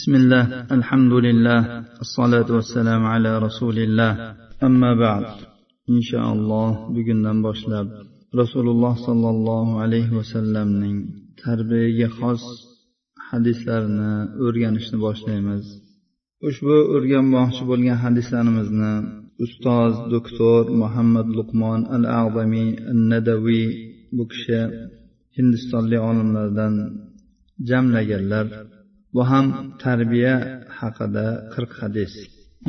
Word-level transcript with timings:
بسم 0.00 0.15
الله 0.15 0.43
الحمد 0.77 1.13
لله 1.27 1.61
الصلاة 2.05 2.49
والسلام 2.57 3.05
على 3.13 3.31
رسول 3.39 3.77
الله 3.79 4.13
أما 4.63 4.91
بعد 4.95 5.25
إن 5.89 6.01
شاء 6.01 6.25
الله 6.33 6.69
bugundan 6.95 7.43
boshlab 7.43 7.87
rasululloh 8.41 8.93
sollallohu 9.07 9.79
alayhi 9.83 10.15
vasallamning 10.19 10.97
tarbiyaga 11.43 12.07
xos 12.19 12.43
hadislarini 13.29 14.13
o'rganishni 14.45 14.97
boshlaymiz 15.05 15.65
ushbu 16.49 16.75
o'rganmoqchi 16.95 17.63
bo'lgan 17.71 17.97
hadislarimizni 18.05 18.93
ustoz 19.45 19.93
doktor 20.13 20.61
muhammad 20.81 21.27
luqmon 21.37 21.79
al 21.95 22.03
ag'damiy 22.21 22.69
nadaviy 23.11 23.67
bu 24.15 24.23
kishi 24.31 24.61
hindistonlik 25.37 26.01
olimlardan 26.09 26.73
jamlaganlar 27.69 28.47
Bu 29.13 29.21
ham 29.31 29.45
tarbiya 29.83 30.35
haqida 30.79 31.25
qirq 31.53 31.71
hadis. 31.81 32.13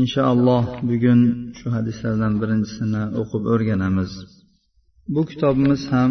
Inshaalloh 0.03 0.65
bugun 0.91 1.21
shu 1.59 1.67
hadislardan 1.77 2.35
birinchisini 2.43 3.03
o'qib 3.21 3.43
o'rganamiz. 3.53 4.13
Bu 5.15 5.23
kitobimiz 5.31 5.83
ham 5.95 6.11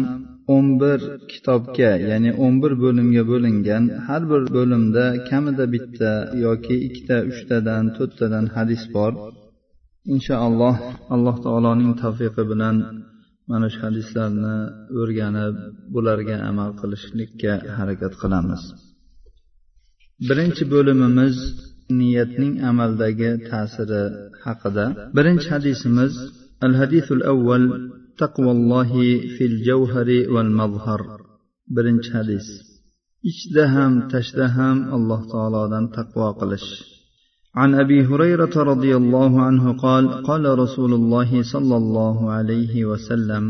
o'n 0.54 0.66
bir 0.82 1.00
kitobga 1.32 1.92
ya'ni 2.10 2.30
o'n 2.44 2.54
bir 2.62 2.72
bo'limga 2.84 3.22
bo'lingan 3.32 3.84
har 4.06 4.22
bir 4.32 4.42
bo'limda 4.56 5.04
kamida 5.28 5.64
bitta 5.74 6.12
yoki 6.44 6.76
ikkita 6.86 7.16
uchtadan 7.30 7.84
to'rttadan 7.96 8.46
hadis 8.56 8.82
bor. 8.96 9.12
Inshaalloh 10.14 10.76
alloh 11.14 11.36
taoloning 11.44 11.92
tavfiqi 12.02 12.42
bilan 12.52 12.76
mana 13.50 13.66
shu 13.72 13.80
hadislarni 13.86 14.56
o'rganib 15.00 15.54
bularga 15.94 16.36
amal 16.50 16.70
qilishlikka 16.80 17.52
harakat 17.78 18.12
qilamiz. 18.22 18.62
birinchi 20.27 20.63
bo'limimiz 20.73 21.37
niyatning 21.99 22.53
amaldagi 22.69 23.31
ta'siri 23.49 24.03
haqida 24.45 24.85
birinchi 25.17 25.47
hadisimiz 25.53 26.13
al 26.65 26.73
hadisul 26.79 27.21
avval 27.33 27.65
taqvallohi 28.21 29.09
fil 29.35 29.55
javhari 29.67 30.19
val 30.35 30.51
mazhar 30.59 31.01
birinchi 31.75 32.09
hadis 32.17 32.47
ichda 33.31 33.63
ham 33.75 33.93
tashda 34.11 34.45
ham 34.57 34.77
alloh 34.97 35.21
taolodan 35.33 35.85
taqvo 35.97 36.27
qilish 36.41 36.69
عن 37.61 37.71
ابي 37.83 37.99
هريره 38.09 38.55
رضي 38.71 38.93
الله 39.01 39.31
عنه 39.47 39.65
قال 39.85 40.05
قال 40.29 40.43
رسول 40.63 40.91
الله 40.99 41.29
صلى 41.53 41.75
الله 41.81 42.17
عليه 42.35 42.73
وسلم 42.85 43.43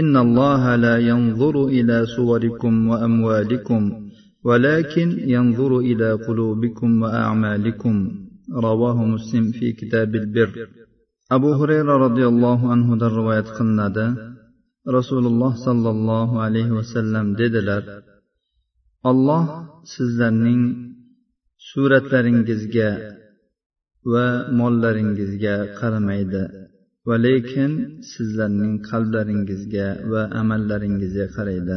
ان 0.00 0.14
الله 0.26 0.62
لا 0.76 0.96
ينظر 1.10 1.56
الى 1.76 1.96
صوركم 2.16 2.74
واموالكم 2.90 3.82
ولكن 4.44 5.08
ينظر 5.34 5.78
إلى 5.78 6.12
قلوبكم 6.12 7.02
وأعمالكم 7.02 7.94
رواه 8.68 9.04
مسلم 9.04 9.44
في 9.52 9.72
كتاب 9.72 10.14
البر 10.14 10.68
أبو 11.32 11.52
هريرة 11.52 11.94
رضي 12.06 12.26
الله 12.26 12.70
عنه 12.72 12.96
در 12.96 13.12
رواية 13.12 13.40
قلنادا 13.58 14.36
رسول 14.88 15.26
الله 15.26 15.52
صلى 15.66 15.90
الله 15.90 16.28
عليه 16.44 16.70
وسلم 16.78 17.34
dedilar 17.36 17.82
alloh 19.10 19.44
sizlarning 19.94 20.62
suratlaringizga 21.70 22.90
va 24.12 24.26
mollaringizga 24.60 25.54
qaramaydi 25.78 26.44
va 27.08 27.16
lekin 27.26 27.72
sizlarning 28.12 28.74
qalblaringizga 28.90 29.86
va 30.12 30.22
amallaringizga 30.40 31.26
qaraydi 31.36 31.76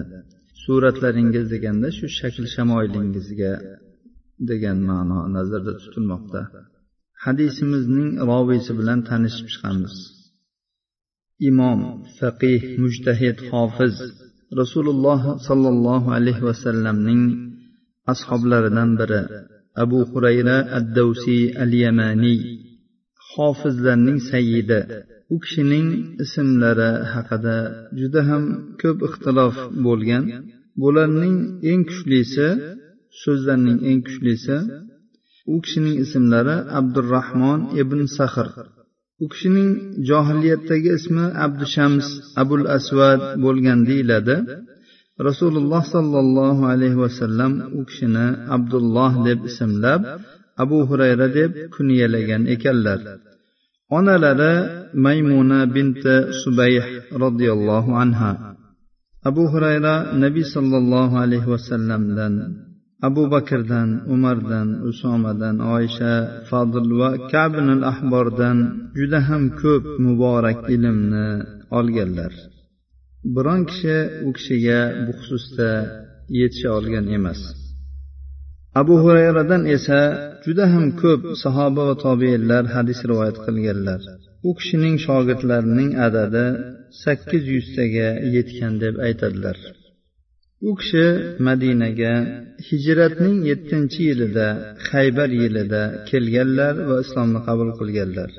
Suratlaringiz 0.64 1.46
deganda 1.54 1.88
shu 1.96 2.06
shakl 2.18 2.44
shamoilingizga 2.54 3.52
degan 4.50 4.78
ma'no 4.90 5.18
nazarda 5.36 5.72
tutilmoqda. 5.82 6.40
Hadisimizning 7.24 8.10
roviysi 8.30 8.72
bilan 8.78 9.00
tanishib 9.08 9.46
chiqamiz. 9.52 9.94
Imom 11.48 11.80
faqih 12.18 12.62
mujtahid 12.82 13.36
hofiz 13.50 13.94
rasululloh 14.60 15.22
sollallohu 15.48 16.08
alayhi 16.18 16.42
vasallamning 16.48 17.22
ashoblaridan 18.12 18.90
biri 19.00 19.22
abu 19.82 20.00
hurayra 20.10 20.56
ad 20.78 20.86
davsiy 20.98 21.44
al 21.64 21.72
yamaniy 21.84 22.40
hofizlarning 23.32 24.18
sayyidi. 24.30 24.80
U 25.34 25.36
kishining 25.44 25.88
ismlari 26.24 26.90
haqida 27.12 27.56
juda 28.00 28.20
ham 28.28 28.42
ko'p 28.80 28.98
ixtilof 29.08 29.56
bo'lgan 29.86 30.24
bularning 30.82 31.36
eng 31.70 31.82
kuchlisi 31.88 32.48
so'zlarning 33.22 33.78
eng 33.88 34.00
kuchlisi 34.06 34.56
u 35.52 35.54
kishining 35.64 35.96
ismlari 36.04 36.56
abdurahmon 36.78 37.58
ibn 37.82 38.00
sahr 38.16 38.48
u 39.22 39.26
kishining 39.32 39.70
johiliyatdagi 40.08 40.90
ismi 40.98 41.24
abdushams 41.46 42.06
abul 42.42 42.64
asvad 42.76 43.20
bo'lgan 43.44 43.80
deyiladi. 43.88 44.36
Rasululloh 45.28 45.82
sollallohu 45.94 46.62
alayhi 46.72 46.98
vasallam 47.04 47.52
u 47.78 47.80
kishini 47.88 48.26
abdulloh 48.56 49.12
deb 49.26 49.38
ismlab 49.50 50.00
abu 50.62 50.78
hurayra 50.88 51.28
deb 51.38 51.52
kunyalagan 51.74 52.42
ekanlar. 52.54 53.00
Onalari 53.96 54.54
maymuna 55.04 55.60
binti 55.74 56.16
subayh 56.42 56.84
roziyallohu 57.22 57.90
anha. 58.04 58.32
Abu 59.28 59.42
hurayra 59.52 59.94
nabiy 60.24 60.46
sollallohu 60.54 61.14
alayhi 61.24 61.48
vasallamdan 61.54 62.34
abu 63.08 63.22
bakrdan 63.34 63.88
umardan 64.14 64.68
usomadan 64.90 65.56
oysha 65.76 66.14
fodil 66.48 66.88
va 67.00 67.10
kabn 67.32 67.66
al 67.76 67.82
ahbordan 67.92 68.58
juda 68.98 69.18
ham 69.28 69.42
ko'p 69.62 69.84
muborak 70.04 70.60
ilmni 70.74 71.28
olganlar. 71.78 72.32
Biron 73.34 73.60
kishi 73.70 73.96
u 74.26 74.28
kishiga 74.36 74.80
bu 75.04 75.12
xususda 75.18 75.70
yetisha 76.38 76.68
olgan 76.78 77.06
emas. 77.16 77.40
Abu 78.80 78.94
hurayradan 79.04 79.62
esa 79.76 80.00
juda 80.44 80.64
ham 80.72 80.86
ko'p 81.02 81.20
sahoba 81.42 81.82
va 81.88 81.94
tobeinlar 82.06 82.64
hadis 82.74 82.98
rivoyat 83.10 83.36
qilganlar. 83.46 84.00
U 84.48 84.50
kishining 84.58 84.96
shogirdlarining 85.06 85.90
adadi 86.06 86.46
sakkiz 87.02 87.44
yuztaga 87.56 88.08
yetgan 88.36 88.74
deb 88.82 88.94
aytadilar. 89.06 89.58
U 90.68 90.70
kishi 90.80 91.06
madinaga 91.46 92.12
hijratning 92.68 93.36
yettinchi 93.50 94.00
yilida 94.08 94.48
haybar 94.88 95.30
yilida 95.42 95.82
kelganlar 96.08 96.74
va 96.88 96.96
islomni 97.04 97.40
qabul 97.48 97.70
qilganlar. 97.78 98.30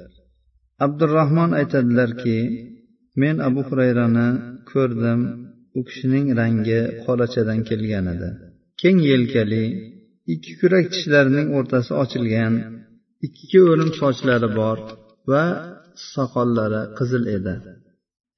Abdurahmon 0.86 1.52
aytadilarki 1.60 2.38
men 3.22 3.36
abu 3.48 3.62
hurayrani 3.68 4.28
ko'rdim 4.72 5.20
u 5.78 5.82
kishining 5.88 6.28
rangi 6.40 6.82
qorachadan 7.06 7.60
kelgan 7.70 8.06
edi. 8.14 8.30
Keng 8.82 9.00
yelkali 9.12 9.64
ikki 10.34 10.52
kurak 10.60 10.86
tishlarining 10.94 11.48
o'rtasi 11.58 11.92
ochilgan 12.04 12.54
ikki 13.28 13.58
o'rim 13.70 13.92
sochlari 14.02 14.50
bor 14.60 14.78
va 15.32 15.44
soqollari 16.14 16.82
qizil 16.98 17.24
edi. 17.38 17.56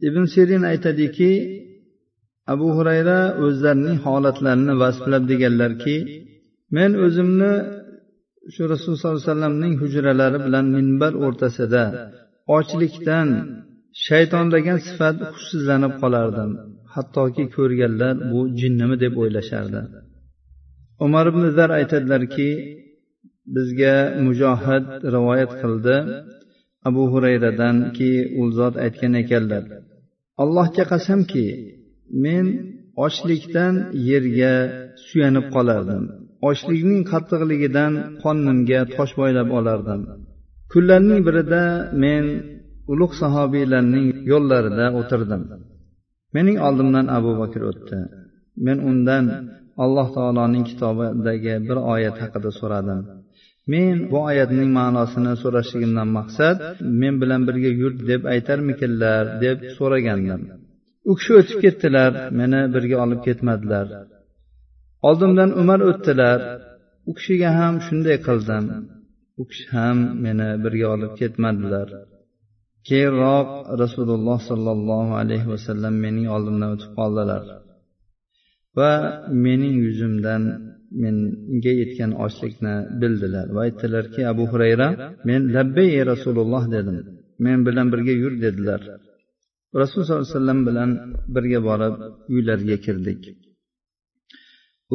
Ibn 0.07 0.23
sirin 0.33 0.63
aytadiki 0.71 1.31
abu 2.53 2.67
hurayra 2.77 3.19
o'zlarining 3.45 3.99
holatlarini 4.05 4.73
vasflab 4.81 5.23
deganlarki 5.31 5.95
men 6.75 6.91
o'zimni 7.05 7.53
shu 8.53 8.63
rasululloh 8.71 8.99
sollallohu 9.01 9.19
alayhi 9.19 9.31
vasallamning 9.31 9.73
hujralari 9.81 10.39
bilan 10.45 10.65
minbar 10.75 11.13
o'rtasida 11.25 11.83
ochlikdan 12.57 13.27
shaytonlagan 14.05 14.79
sifat 14.87 15.15
hushsizlanib 15.33 15.93
qolardim 16.01 16.51
hattoki 16.97 17.43
ko'rganlar 17.55 18.15
bu 18.31 18.39
jinnimi 18.59 18.95
deb 19.03 19.13
o'ylashardi. 19.21 19.81
Umar 21.05 21.25
ibn 21.31 21.43
zar 21.57 21.69
aytadilarki 21.79 22.49
bizga 23.55 23.95
mujohid 24.25 24.85
rivoyat 25.15 25.51
qildi. 25.61 25.95
Abu 26.87 27.03
hurayradanki 27.13 28.11
u 28.41 28.43
zot 28.57 28.75
aytgan 28.85 29.13
ekanlar 29.23 29.63
allohga 30.43 30.83
qasamki 30.93 31.45
men 32.25 32.45
ochlikdan 33.05 33.75
yerga 34.09 34.53
suyanib 35.07 35.45
qolardim. 35.55 36.03
Ochlikning 36.49 37.01
qattiqligidan 37.11 37.93
qonimga 38.23 38.81
tosh 38.95 39.13
boylab 39.19 39.49
olardim. 39.59 40.01
Kunlarning 40.71 41.21
birida 41.27 41.63
men 42.03 42.23
ulug' 42.91 43.15
sahobiylarning 43.21 44.07
yo'llarida 44.31 44.85
o'tirdim. 44.99 45.41
Mening 46.35 46.57
oldimdan 46.67 47.05
abu 47.17 47.31
bakr 47.41 47.61
o'tdi. 47.71 47.99
Men 48.65 48.77
undan 48.89 49.25
alloh 49.83 50.07
taoloning 50.17 50.63
kitobidagi 50.69 51.55
bir 51.67 51.77
oyat 51.93 52.15
haqida 52.23 52.49
so'radim. 52.59 52.99
Men 53.71 53.95
bu 54.11 54.17
oyatning 54.29 54.69
ma'nosini 54.79 55.33
so'rashligimdan 55.43 56.09
maqsad 56.17 56.57
men 57.01 57.13
bilan 57.21 57.41
birga 57.47 57.71
yur 57.81 57.93
deb 58.09 58.21
aytarmikinlar 58.33 59.23
deb 59.43 59.57
so'ragandim. 59.77 60.41
U 61.09 61.11
kishi 61.17 61.31
o'tib 61.39 61.57
ketdilar 61.65 62.11
meni 62.39 62.61
birga 62.75 62.97
olib 63.05 63.21
ketmadilar. 63.27 63.87
Oldimdan 65.09 65.49
umar 65.61 65.79
o'tdilar 65.89 66.39
u 67.09 67.11
kishiga 67.17 67.49
ham 67.59 67.75
shunday 67.87 68.17
qildim. 68.27 68.65
U 69.41 69.43
kishi 69.49 69.65
ham 69.75 69.97
meni 70.25 70.49
birga 70.63 70.87
olib 70.95 71.13
ketmadilar. 71.19 71.87
Keyinroq 72.87 73.49
rasululloh 73.83 74.39
sollallohu 74.49 75.13
alayhi 75.21 75.47
vasallam 75.53 75.95
mening 76.05 76.27
oldimdan 76.35 76.69
o'tib 76.75 76.91
qoldilar. 76.99 77.43
Va 78.77 78.91
mening 79.45 79.75
yuzimdan 79.85 80.43
menga 81.03 81.73
yetgan 81.81 82.11
ochlikni 82.25 82.75
bildilar 83.01 83.47
va 83.55 83.61
aytdilarki 83.67 84.21
abu 84.31 84.43
hurayra 84.51 84.87
men 85.27 85.41
labbay 85.55 85.89
ey 85.97 86.03
rasululloh 86.11 86.63
dedim. 86.75 86.97
Men 87.45 87.57
bilan 87.67 87.87
birga 87.93 88.13
yur 88.23 88.33
dedilar. 88.45 88.81
Rasululloh 89.81 90.07
sollallohu 90.07 90.25
alayhi 90.27 90.37
vasallam 90.37 90.59
bilan 90.69 90.89
birga 91.35 91.59
borib 91.69 91.95
uylariga 92.33 92.77
kirdik. 92.85 93.21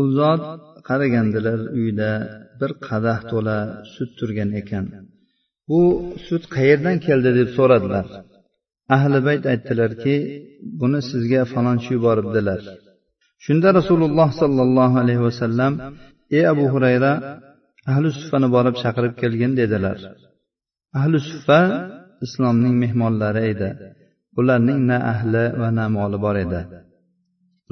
U 0.01 0.03
zot 0.19 0.43
qaragandilar 0.89 1.61
uyda 1.81 2.11
bir 2.61 2.71
qadah 2.89 3.19
to'la 3.31 3.59
sut 3.95 4.11
turgan 4.19 4.51
ekan. 4.61 4.87
Bu 5.69 5.81
sut 6.27 6.45
qayerdan 6.55 6.97
keldi? 7.07 7.31
deb 7.39 7.49
so'radilar. 7.57 8.07
Ahli 8.97 9.19
bayt 9.29 9.45
aytdilarki 9.53 10.15
buni 10.81 11.01
sizga 11.11 11.43
falonchi 11.53 11.91
yuboribdilar. 11.97 12.61
Shunda 13.47 13.69
rasululloh 13.79 14.29
sollallohu 14.43 14.97
alayhi 15.03 15.23
vasallam 15.29 15.73
ey 16.37 16.45
abu 16.53 16.65
hurayra 16.73 17.13
ahli 17.93 18.09
suffani 18.19 18.49
borib 18.55 18.75
chaqirib 18.83 19.15
kelgin 19.23 19.53
dedilar. 19.61 19.99
Ahli 21.01 21.17
suffa 21.31 21.61
islomning 22.27 22.75
mehmonlari 22.83 23.43
edi. 23.53 23.71
Ularning 24.39 24.81
na 24.91 24.97
ahli 25.13 25.45
va 25.61 25.69
na 25.79 25.85
moli 25.97 26.19
bor 26.25 26.37
edi. 26.45 26.61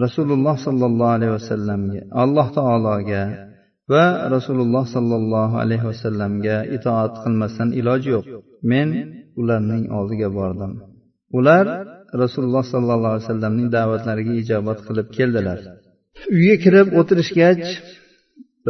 Rasululloh 0.05 0.57
sollallohu 0.67 1.15
alayhi 1.17 1.35
vasallamga 1.39 2.01
alloh 2.23 2.47
taologa 2.59 3.23
va 3.93 4.05
rasululloh 4.35 4.85
sollallohu 4.95 5.55
alayhi 5.65 5.87
vasallamga 5.91 6.57
itoat 6.77 7.13
qilmasdan 7.23 7.69
iloj 7.81 8.03
yo'q. 8.15 8.25
Men 8.71 8.89
ularning 9.41 9.85
oldiga 9.99 10.29
bordim. 10.39 10.73
Ular 11.39 11.65
rasululloh 12.23 12.65
sollallohu 12.73 13.13
alayhi 13.13 13.25
vasallamning 13.29 13.69
da'vatlariga 13.77 14.33
ijobat 14.43 14.79
qilib 14.87 15.09
keldilar. 15.17 15.59
Uyga 16.37 16.57
kirib 16.65 16.89
o'tirishgach 17.01 17.67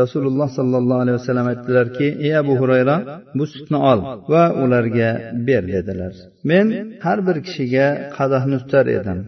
rasululloh 0.00 0.48
sollallohu 0.58 1.00
alayhi 1.04 1.18
vasallam 1.20 1.46
aytdilarki 1.52 2.06
ey 2.26 2.32
abu 2.42 2.54
hurayra 2.60 2.96
bu 3.38 3.44
sutni 3.52 3.78
ol 3.92 4.00
va 4.32 4.44
ularga 4.62 5.10
ber 5.48 5.62
dedilar. 5.74 6.12
Men 6.50 6.66
har 7.04 7.18
bir 7.26 7.36
kishiga 7.46 7.86
qadahni 8.16 8.56
tutar 8.62 8.86
edim. 8.98 9.18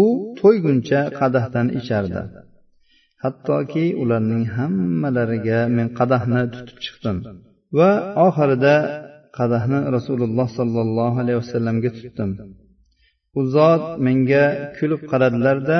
U 0.00 0.02
to'yguncha 0.40 1.00
qadahdan 1.20 1.66
ichardi. 1.78 2.22
Hattoki 3.24 3.86
ularning 4.02 4.44
hammalariga 4.56 5.60
men 5.76 5.86
qadahni 5.98 6.42
tutib 6.54 6.78
chiqdim 6.84 7.16
va 7.78 7.90
oxirida 8.26 8.76
qadahni 9.38 9.78
rasululloh 9.96 10.48
sollallohu 10.58 11.16
alayhi 11.22 11.38
vasallamga 11.42 11.90
tutdim. 11.98 12.30
U 13.38 13.42
zot 13.54 13.84
menga 14.06 14.44
kulib 14.76 15.02
qaradilarda 15.10 15.78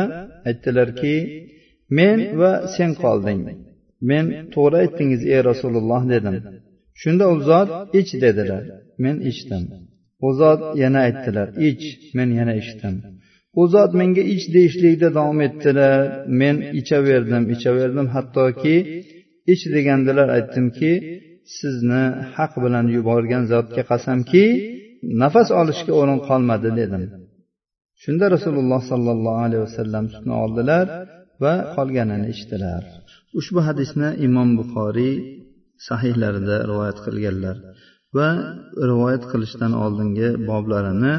aytdilarki 0.49 1.17
men 1.99 2.19
va 2.41 2.53
sen 2.75 2.91
qolding. 3.05 3.41
Men 4.11 4.25
to'g'ri 4.55 4.77
aytdingiz 4.85 5.23
ey 5.33 5.41
rasululloh 5.51 6.03
dedim. 6.13 6.37
Shunda 7.01 7.25
u 7.35 7.37
zot 7.49 7.71
ich 8.01 8.11
dedilar. 8.25 8.63
Men 9.03 9.17
ichdim. 9.31 9.65
U 10.27 10.29
zot 10.41 10.61
yana 10.83 11.01
aytdilar 11.09 11.49
ich 11.69 11.85
men 12.17 12.29
yana 12.39 12.55
ichdim. 12.63 12.95
U 13.61 13.63
zot 13.75 13.91
menga 14.01 14.23
ich 14.35 14.45
deyishlikda 14.55 15.09
davom 15.19 15.39
etdilar. 15.49 15.99
Men 16.41 16.57
ichaverdim 16.81 17.45
ichaverdim. 17.55 18.07
Hattoki 18.15 18.77
ich 19.53 19.63
degandilar 19.75 20.29
aytdimki 20.37 20.93
sizni 21.59 22.05
haq 22.35 22.53
bilan 22.65 22.87
yuborgan 22.97 23.45
zotga 23.53 23.83
qasamki 23.91 24.45
nafas 25.23 25.49
olishga 25.61 25.93
o'rin 26.01 26.21
qolmadi 26.29 26.71
dedim. 26.81 27.05
Shunda 28.05 28.27
rasululloh 28.35 28.81
sollallohu 28.93 29.41
alayhi 29.47 29.65
vasallam 29.67 30.05
sutni 30.15 30.35
oldilar 30.45 30.87
va 31.43 31.55
qolganini 31.77 32.29
ichdilar. 32.35 32.83
Ushbu 33.41 33.61
hadisni 33.69 34.09
imom 34.27 34.49
buxoriy 34.59 35.15
sahihlarida 35.89 36.57
rivoyat 36.71 36.99
qilganlar 37.07 37.57
va 38.17 38.29
rivoyat 38.91 39.25
qilishdan 39.33 39.73
oldingi 39.85 40.29
boblarini 40.51 41.15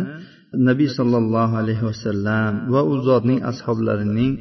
nabiy 0.68 0.90
sollallohu 0.98 1.56
alayhi 1.62 1.84
vasallam 1.90 2.52
va 2.74 2.82
u 2.92 2.94
zotning 3.08 3.40
ashoblarining 3.52 4.34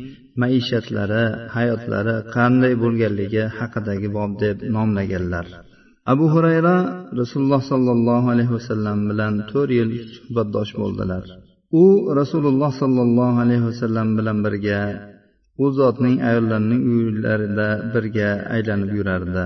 maishatlari 0.42 1.24
hayotlari 1.54 2.16
qanday 2.36 2.72
bo'lganligi 2.82 3.44
haqidagi 3.58 4.08
bob 4.16 4.30
deb 4.44 4.56
nomlaganlar. 4.76 5.46
Abu 6.12 6.26
hurayra 6.34 6.76
rasululloh 7.20 7.62
sollallohu 7.72 8.26
alayhi 8.34 8.52
vasallam 8.58 8.98
bilan 9.10 9.34
to'rt 9.50 9.70
yil 9.78 9.90
suhbatdosh 10.16 10.72
bo'ldilar. 10.80 11.24
U 11.80 11.84
rasululloh 12.20 12.72
sollallohu 12.82 13.36
alayhi 13.44 13.64
vasallam 13.70 14.08
bilan 14.18 14.38
birga 14.46 14.80
u 15.62 15.64
zotning 15.78 16.16
ayollarining 16.28 16.82
uylarida 16.94 17.68
birga 17.94 18.30
aylanib 18.54 18.90
yurardi. 18.98 19.44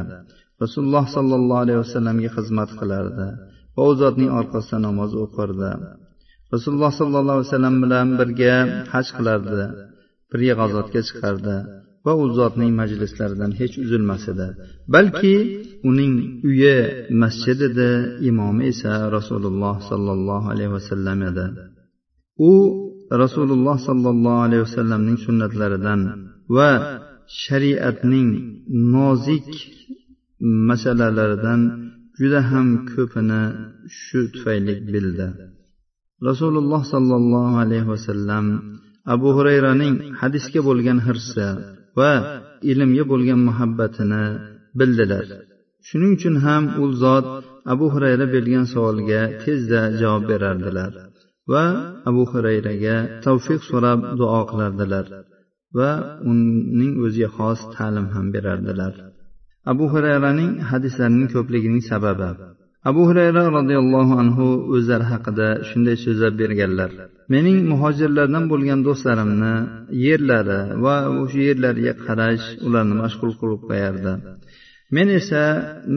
Rasululloh 0.62 1.04
sollallohu 1.16 1.62
alayhi 1.64 1.80
vasallamga 1.84 2.30
xizmat 2.36 2.70
qilardi 2.80 3.28
va 3.76 3.82
u 3.90 3.92
zotning 4.02 4.30
orqasida 4.40 4.78
namoz 4.88 5.10
o'qirdi. 5.24 5.70
Rasululloh 6.54 6.92
sollallohu 7.00 7.36
alayhi 7.36 7.48
vasallam 7.50 7.76
bilan 7.84 8.08
birga 8.20 8.54
haj 8.94 9.06
qilardi 9.16 9.62
birga 10.30 10.54
g'azotga 10.60 11.00
chiqardi 11.08 11.56
va 12.06 12.12
u 12.22 12.24
zotning 12.38 12.72
majlislaridan 12.80 13.52
hech 13.60 13.74
uzilmas 13.84 14.24
edi 14.32 14.48
balki 14.94 15.36
uning 15.90 16.14
uyi 16.48 16.76
masjid 17.22 17.58
edi 17.68 17.90
imomi 18.30 18.62
esa 18.72 18.92
rasululloh 19.16 19.74
sollallohu 19.90 20.46
alayhi 20.52 20.72
vasallam 20.78 21.20
edi. 21.30 21.46
U 22.38 22.52
rasululloh 23.22 23.76
sollallohu 23.88 24.40
alayhi 24.46 24.62
vasallamning 24.66 25.18
sunnatlaridan 25.26 26.00
va 26.56 26.70
shariatning 27.44 28.28
nozik 28.94 29.48
masalalaridan 30.68 31.60
juda 32.18 32.40
ham 32.50 32.66
ko'pini 32.92 33.42
shu 34.00 34.20
tufayli 34.34 34.74
bildi. 34.94 35.28
Rasululloh 36.28 36.82
sollallohu 36.92 37.54
alayhi 37.64 37.88
vasallam 37.94 38.46
abu 39.14 39.28
hurayraning 39.36 39.94
hadisga 40.20 40.60
bo'lgan 40.68 40.98
hirsi 41.06 41.48
va 41.98 42.12
ilmga 42.70 43.04
bo'lgan 43.12 43.40
muhabbatini 43.48 44.24
bildilar. 44.78 45.26
Shuning 45.86 46.12
uchun 46.18 46.36
ham 46.44 46.62
u 46.82 46.84
zot 47.02 47.26
abu 47.72 47.86
hurayra 47.94 48.26
bergan 48.34 48.64
savolga 48.72 49.20
tezda 49.42 49.80
javob 50.00 50.22
berardilar. 50.30 50.92
Va 51.52 51.64
abu 52.10 52.22
hurayraga 52.30 52.96
tavfiq 53.26 53.60
so'rab 53.70 53.98
duo 54.20 54.40
qilardilar 54.50 55.06
va 55.78 55.90
uning 56.30 56.92
o'ziga 57.04 57.28
xos 57.36 57.60
ta'lim 57.74 58.06
ham 58.14 58.26
berardilar. 58.34 58.92
Abu 59.72 59.84
hurayraning 59.92 60.50
hadislarining 60.70 61.28
ko'pligining 61.34 61.82
sababi. 61.90 62.30
Abu 62.90 63.02
hurayra 63.08 63.42
roziyallohu 63.58 64.14
anhu 64.22 64.46
o'zlari 64.74 65.06
haqida 65.12 65.48
shunday 65.68 65.96
so'zlab 66.04 66.34
berganlar. 66.42 66.90
Mening 67.34 67.58
muhojirlardan 67.72 68.44
bo'lgan 68.52 68.80
do'stlarimni 68.86 69.54
yerlari 70.06 70.60
va 70.84 70.96
o'sha 71.22 71.40
yerlarga 71.48 71.92
qarash 72.06 72.46
ularni 72.66 72.94
mashg'ul 73.02 73.32
qilib 73.40 73.60
qo'yardi. 73.68 74.12
Men 74.96 75.08
esa 75.20 75.42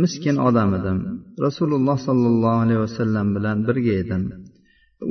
miskin 0.02 0.36
odam 0.48 0.70
edim. 0.80 1.00
Rasululloh 1.46 1.98
sollallohu 2.08 2.62
alayhi 2.66 2.82
vasallam 2.88 3.28
bilan 3.36 3.58
birga 3.68 3.94
edim. 4.04 4.24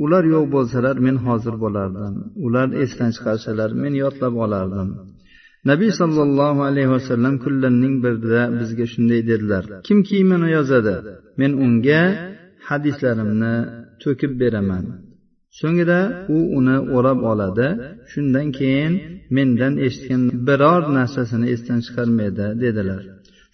Ular 0.03 0.23
yo'q 0.33 0.45
bo'lsalar 0.55 0.95
men 1.05 1.17
hozir 1.25 1.55
bo'lardim. 1.63 2.15
Ular 2.45 2.67
esdan 2.83 3.11
chiqarsalar 3.15 3.69
men 3.83 3.93
yodlab 4.03 4.33
olardim. 4.45 4.89
Nabiy 5.69 5.91
sollallohu 6.01 6.61
alayhi 6.69 6.89
vasallam 6.95 7.35
kunlarning 7.43 7.95
birida 8.03 8.41
bizga 8.59 8.85
shunday 8.93 9.21
dedilar. 9.31 9.63
Kim 9.87 9.99
kiyimini 10.09 10.49
yozadi 10.57 10.95
men 11.39 11.51
unga 11.65 12.01
hadislarimni 12.69 13.55
to'kib 14.03 14.31
beraman. 14.41 14.85
So'ngra 15.59 16.01
u 16.35 16.37
uni 16.57 16.77
o'rab 16.97 17.19
oladi 17.31 17.67
shundan 18.11 18.47
keyin 18.59 18.93
mendan 19.35 19.73
eshitgan 19.85 20.23
biror 20.47 20.81
narsasini 20.97 21.47
esdan 21.53 21.79
chiqarmaydi 21.85 22.45
dedilar. 22.63 23.01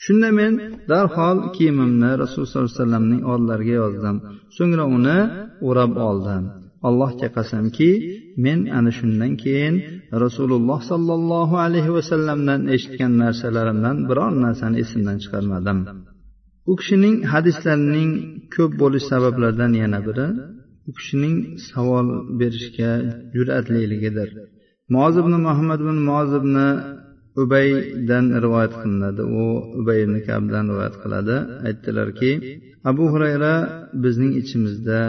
Shunda 0.06 0.30
men 0.40 0.54
darhol 0.92 1.38
kiyimimni 1.56 2.12
rasululloh 2.24 2.50
sollallohu 2.52 2.66
alayhi 2.66 2.74
vasallamning 2.74 3.22
oldilariga 3.32 3.76
yozdim. 3.82 4.18
So'ngra 4.58 4.86
uni 4.98 5.20
o'rab 5.68 5.94
oldim. 6.10 6.44
Allohga 6.88 7.28
qasamki 7.38 7.90
men 8.46 8.60
ana 8.78 8.92
shundan 8.98 9.32
keyin 9.44 9.76
rasululloh 10.24 10.80
sollallohu 10.92 11.56
alayhi 11.66 11.92
vasallamdan 11.98 12.62
eshitgan 12.76 13.14
narsalarimdan 13.24 13.96
biror 14.10 14.32
narsani 14.46 14.76
esimdan 14.84 15.18
chiqarmadim. 15.24 15.78
U 16.72 16.74
kishining 16.80 17.16
hadislarining 17.34 18.12
ko'p 18.56 18.72
bo'lish 18.82 19.06
sabablaridan 19.12 19.72
yana 19.82 20.00
biri 20.08 20.28
u 20.90 20.92
kishining 20.98 21.36
savol 21.70 22.08
berishga 22.40 22.92
jur'atliligidir. 23.36 24.30
Moz 24.96 25.14
ibn 25.22 25.34
muhammad 25.48 25.80
ibn 25.86 25.98
moz 26.10 26.30
ibn 26.40 26.56
ubaydan 27.42 28.26
rivoyat 28.44 28.74
qilinadi. 28.82 29.24
U 29.40 29.44
ubay 29.80 30.00
ibn 30.06 30.16
kabdan 30.28 30.66
rivoyat 30.72 30.96
qiladi. 31.04 31.38
Aytdilarki 31.68 32.32
abu 32.90 33.04
hurayra 33.14 33.54
bizning 34.04 34.34
ichimizda 34.42 35.00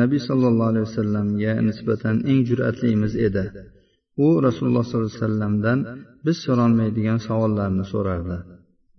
nabiy 0.00 0.20
sollallohu 0.28 0.70
alayhi 0.72 0.86
vasallamga 0.88 1.52
nisbatan 1.68 2.16
eng 2.30 2.40
jur'atlimiz 2.48 3.12
edi. 3.26 3.44
U 4.24 4.26
rasululloh 4.46 4.84
sollallohu 4.90 5.10
alayhi 5.10 5.22
vasallamdan 5.24 5.78
biz 6.26 6.36
so'rolmaydigan 6.46 7.18
savollarni 7.28 7.84
so'rardi. 7.92 8.38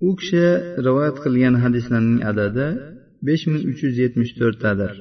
U 0.08 0.10
kishi 0.20 0.46
rivoyat 0.88 1.18
qilgan 1.24 1.56
hadislarning 1.64 2.20
adadi 2.32 2.68
besh 3.28 3.44
ming 3.52 3.64
uch 3.72 3.80
yuz 3.86 3.96
yetmish 4.04 4.32
to'rttadir. 4.40 4.92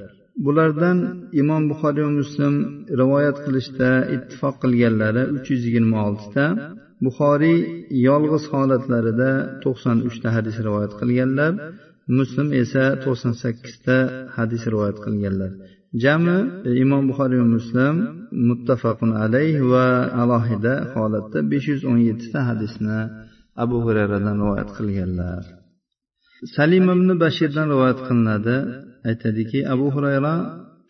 Bulardan 0.45 0.97
imom 1.41 1.63
buxoriy 1.71 2.03
va 2.07 2.13
muslim 2.21 2.55
rivoyat 3.01 3.37
qilishda 3.45 3.89
ittifoq 4.15 4.55
qilganlari 4.63 5.23
uch 5.35 5.47
yuz 5.51 5.61
yigirma 5.67 5.97
oltita 6.07 6.45
buxoriy 7.05 7.59
yolg'iz 8.07 8.43
holatlarida 8.53 9.29
to'qson 9.63 9.97
uchta 10.09 10.27
hadis 10.37 10.55
rivoyat 10.65 10.93
qilganlar 10.99 11.51
muslim 12.17 12.47
esa 12.61 12.83
to'qson 13.03 13.33
sakkizta 13.43 13.95
hadis 14.37 14.63
rivoyat 14.73 14.97
qilganlar. 15.05 15.51
Jami 16.03 16.37
e, 16.67 16.69
imom 16.83 17.03
buxoriy 17.09 17.39
va 17.43 17.49
muslim 17.57 17.95
muttafaqun 18.49 19.11
alayh 19.23 19.55
va 19.73 19.87
alohida 20.21 20.73
holatda 20.93 21.39
besh 21.51 21.67
yuz 21.71 21.81
o'n 21.91 21.99
yettita 22.09 22.39
hadisni 22.49 22.99
abu 23.63 23.77
hurayradan 23.85 24.35
rivoyat 24.41 24.69
qilganlar. 24.77 25.43
Salim 26.55 26.85
ibn 26.95 27.09
bashirdan 27.23 27.67
rivoyat 27.73 27.99
qilinadi. 28.07 28.57
Aytadiki 29.09 29.59
abu 29.73 29.87
hurayra 29.95 30.33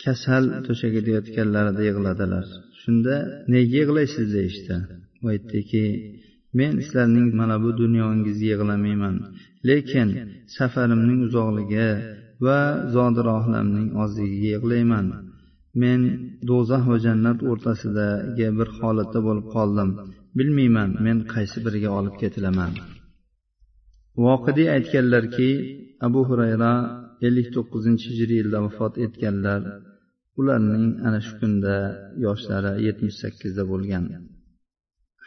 kasal 0.03 0.43
to'shagida 0.65 1.09
yotganlarida 1.17 1.81
yig'ladilar. 1.89 2.45
Shunda 2.81 3.15
nega 3.53 3.75
yig'laysiz? 3.81 4.27
deyishdi. 4.35 4.75
U 5.23 5.25
aytdiki 5.33 5.85
men 6.59 6.73
sizlarning 6.83 7.29
mana 7.39 7.55
bu 7.63 7.69
dunyongizga 7.81 8.47
yig'lamayman 8.51 9.15
lekin 9.67 10.09
safarimning 10.57 11.19
uzoqligi 11.27 11.89
va 12.45 12.59
zodirohlamning 12.95 13.89
ozligiga 14.03 14.49
yig'layman. 14.55 15.07
Men 15.81 16.01
do'zax 16.49 16.83
va 16.91 16.97
jannat 17.05 17.39
o'rtasidagi 17.51 18.47
bir 18.59 18.69
holatda 18.79 19.19
bo'lib 19.27 19.47
qoldim. 19.55 19.89
Bilmayman 20.37 20.89
men 21.05 21.17
qaysi 21.33 21.57
biriga 21.65 21.89
olib 21.99 22.15
ketilaman. 22.21 22.71
Voqidiy 24.23 24.67
aytganlarki 24.77 25.49
abu 26.07 26.21
hurayra 26.29 26.73
ellik 27.27 27.47
to'qqizinchi 27.55 28.05
hijriy 28.11 28.39
yilda 28.41 28.59
vafot 28.65 28.93
etganlar 29.05 29.61
ularning 30.39 30.85
ana 31.07 31.19
shu 31.25 31.33
kunda 31.39 31.75
yoshlari 32.25 32.73
yetmish 32.87 33.17
sakkizda 33.23 33.63
bo'lgan. 33.71 34.05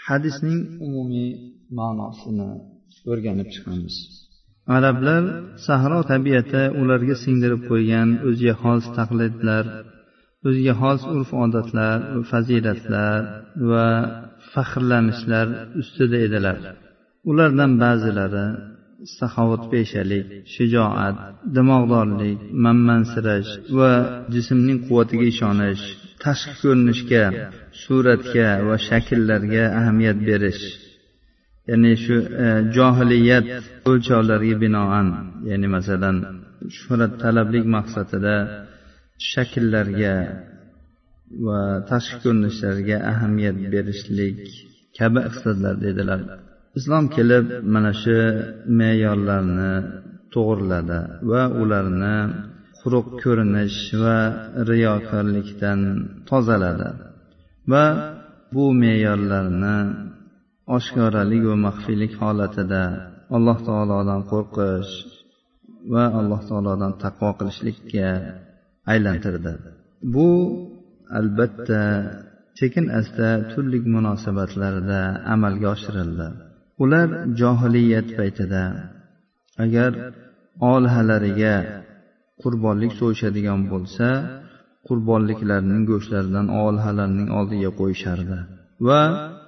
Hadisning 0.06 0.60
umumiy 0.86 1.30
ma'nosini 1.78 2.50
o'rganib 3.10 3.48
chiqamiz. 3.54 3.94
Arablar 4.76 5.22
sahro 5.66 6.00
tabiati 6.12 6.62
ularga 6.80 7.14
singdirib 7.24 7.62
qo'ygan 7.70 8.08
o'ziga 8.28 8.54
xos 8.62 8.84
taqlidlar 8.98 9.64
o'ziga 10.48 10.74
xos 10.80 11.00
urf 11.16 11.30
odatlar 11.44 11.98
fazilatlar 12.30 13.20
va 13.70 13.88
faxrlanishlar 14.52 15.46
ustida 15.80 16.18
edilar. 16.26 16.58
Ulardan 17.30 17.72
ba'zilari 17.82 18.46
saxovatpeshalik 19.18 20.26
shijoat 20.54 21.16
dimog'dorlik 21.56 22.38
manmansirash 22.64 23.50
va 23.78 23.92
jismning 24.34 24.78
quvvatiga 24.86 25.26
ishonish 25.32 25.84
tashqi 26.24 26.54
ko'rinishga 26.62 27.24
suratga 27.82 28.48
va 28.68 28.76
shakllarga 28.88 29.64
ahamiyat 29.78 30.18
berish 30.28 30.62
ya'ni 31.68 31.92
shu 32.04 32.16
e, 32.44 32.48
johiliyat 32.76 33.46
o'lchovlariga 33.90 34.56
binoan 34.64 35.08
ya'ni 35.50 35.68
masalan 35.76 36.16
shuhrat 36.76 37.12
talablik 37.22 37.64
maqsadida 37.76 38.36
shakllarga 39.30 40.14
va 41.46 41.60
tashqi 41.90 42.16
ko'rinishlarga 42.24 42.96
ahamiyat 43.12 43.58
berishlik 43.72 44.38
kabi 44.98 45.20
ixtisoslar 45.28 45.74
dedilar. 45.86 46.20
Islom 46.78 47.04
kelib 47.16 47.46
mana 47.74 47.92
shu 48.02 48.16
me'yorlarni 48.78 49.72
to'g'riladi 50.34 51.00
va 51.30 51.42
ularni 51.62 52.16
quruq 52.82 53.06
ko'rinish 53.22 53.78
va 54.02 54.18
riyokorlikdan 54.70 55.80
tozaladi. 56.28 56.90
Va 57.72 57.84
bu 58.54 58.64
me'yorlarni 58.82 59.76
oshkoralik 60.76 61.42
va 61.50 61.56
maxfiylik 61.66 62.12
holatida 62.22 62.82
alloh 63.36 63.58
taolodan 63.68 64.20
qo'rqish 64.32 64.92
va 65.92 66.04
alloh 66.20 66.40
taolodan 66.48 66.92
taqvo 67.04 67.30
qilishlikka 67.38 68.08
aylantirdi. 68.92 69.52
Bu 70.14 70.28
albatta 71.18 71.82
sekin 72.60 72.86
asta 73.00 73.28
turli 73.50 73.78
munosabatlarda 73.96 75.00
amalga 75.34 75.68
oshirildi. 75.76 76.28
Ular 76.82 77.08
johiliyat 77.40 78.08
paytida 78.18 78.62
agar 79.64 79.92
olihalariga 80.72 81.54
qurbonlik 82.43 82.91
so'yishadigan 82.99 83.59
bo'lsa 83.71 84.07
qurbonliklarning 84.87 85.81
go'shtlaridan 85.91 86.47
olihalarning 86.63 87.29
oldiga 87.39 87.69
qo'yishardi 87.79 88.37
va 88.87 89.01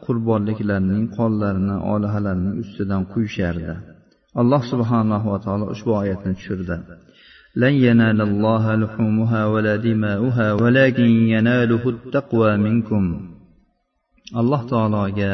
qurbonliklarning 0.06 1.04
qonlarini 1.18 1.78
olihalarning 1.94 2.56
ustidan 2.64 3.02
quyishardi 3.14 3.74
alloh 4.42 4.62
subhanahu 4.72 5.28
va 5.34 5.40
taolo 5.46 5.66
ushbu 5.74 5.92
oyatni 6.02 6.32
tushirdi 6.40 6.78
لن 7.64 7.74
ينال 7.88 8.20
الله 8.30 8.64
لحومها 8.76 9.42
ولا 9.54 9.76
دماؤها 9.88 10.48
ولكن 10.54 11.10
يناله 11.36 11.84
التقوى 11.96 12.52
منكم 12.58 13.04
alloh 14.40 14.62
taologa 14.70 15.34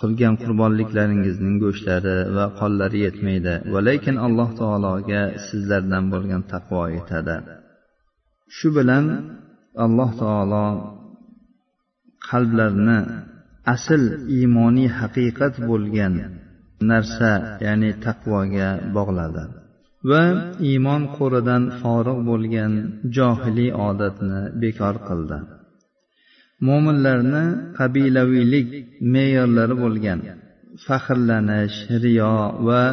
qilgan 0.00 0.34
qurbonliklaringizning 0.42 1.56
go'shtlari 1.64 2.16
va 2.36 2.46
qonlari 2.60 2.98
yetmaydi. 3.06 3.54
Va 3.72 3.80
lekin 3.88 4.16
alloh 4.26 4.48
taologa 4.60 5.22
sizlardan 5.46 6.04
bo'lgan 6.12 6.42
taqvo 6.52 6.82
yetadi. 6.96 7.36
Shu 8.56 8.68
bilan 8.76 9.04
alloh 9.84 10.10
taolo 10.22 10.66
qalblarni 12.28 12.98
asl 13.74 14.02
iymoniy 14.38 14.90
haqiqat 15.00 15.54
bo'lgan 15.68 16.14
narsa 16.90 17.32
ya'ni 17.64 17.90
taqvoga 18.06 18.68
bog'ladi. 18.96 19.44
Va 20.10 20.24
iymon 20.70 21.02
qo'ridan 21.16 21.62
forig' 21.80 22.22
bo'lgan 22.30 22.72
johiliy 23.16 23.70
odatni 23.88 24.40
bekor 24.62 24.94
qildi. 25.08 25.38
mo'minlarni 26.67 27.45
qabilaviylik 27.79 28.67
me'yorlari 29.13 29.75
bo'lgan 29.83 30.19
faxrlanish 30.85 31.77
riyo 32.03 32.35
va 32.67 32.83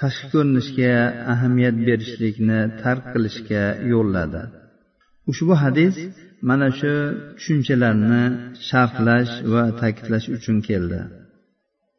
tashqi 0.00 0.26
ko'rinishga 0.32 0.94
ahamiyat 1.32 1.76
berishlikni 1.88 2.60
tark 2.82 3.04
qilishga 3.12 3.64
yo'lladi 3.92 4.42
ushbu 5.30 5.54
hadis 5.62 5.94
mana 6.48 6.68
shu 6.78 6.92
tushunchalarni 7.36 8.22
sharhlash 8.68 9.32
va 9.52 9.62
ta'kidlash 9.80 10.26
uchun 10.36 10.56
keldi 10.68 11.00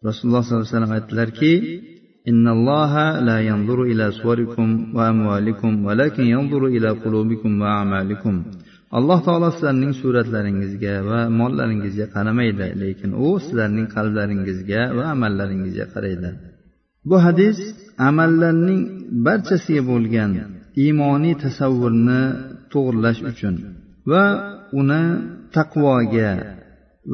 rasululloh 0.07 0.41
sollallohu 0.43 0.65
alayhi 0.65 0.75
vasallam 0.75 0.95
aytdilarki 0.99 1.53
إن 2.31 2.45
الله 2.47 3.19
لا 3.19 3.37
ينظر 3.49 3.79
إلى 3.91 4.05
صوركم 4.11 4.95
وأموالكم 4.95 5.85
ولكن 5.85 6.23
ينظر 6.35 6.65
إلى 6.75 6.89
قلوبكم 7.03 7.61
وأعمالكم 7.61 8.43
alloh 8.96 9.18
taolo 9.26 9.48
sizlarning 9.54 9.92
suratlaringizga 10.00 10.94
va 11.10 11.20
mollaringizga 11.40 12.06
qaramaydi 12.14 12.66
lekin 12.82 13.10
u 13.26 13.28
sizlarning 13.44 13.86
qalblaringizga 13.96 14.80
va 14.96 15.04
amallaringizga 15.14 15.86
qaraydi. 15.94 16.30
Bu 17.08 17.16
hadis 17.26 17.58
amallarning 18.08 18.82
barchasiga 19.26 19.82
bo'lgan 19.90 20.32
iymoniy 20.84 21.34
tasavvurni 21.44 22.22
to'g'irlash 22.72 23.20
uchun 23.30 23.54
va 24.10 24.24
uni 24.80 25.02
taqvoga 25.56 26.32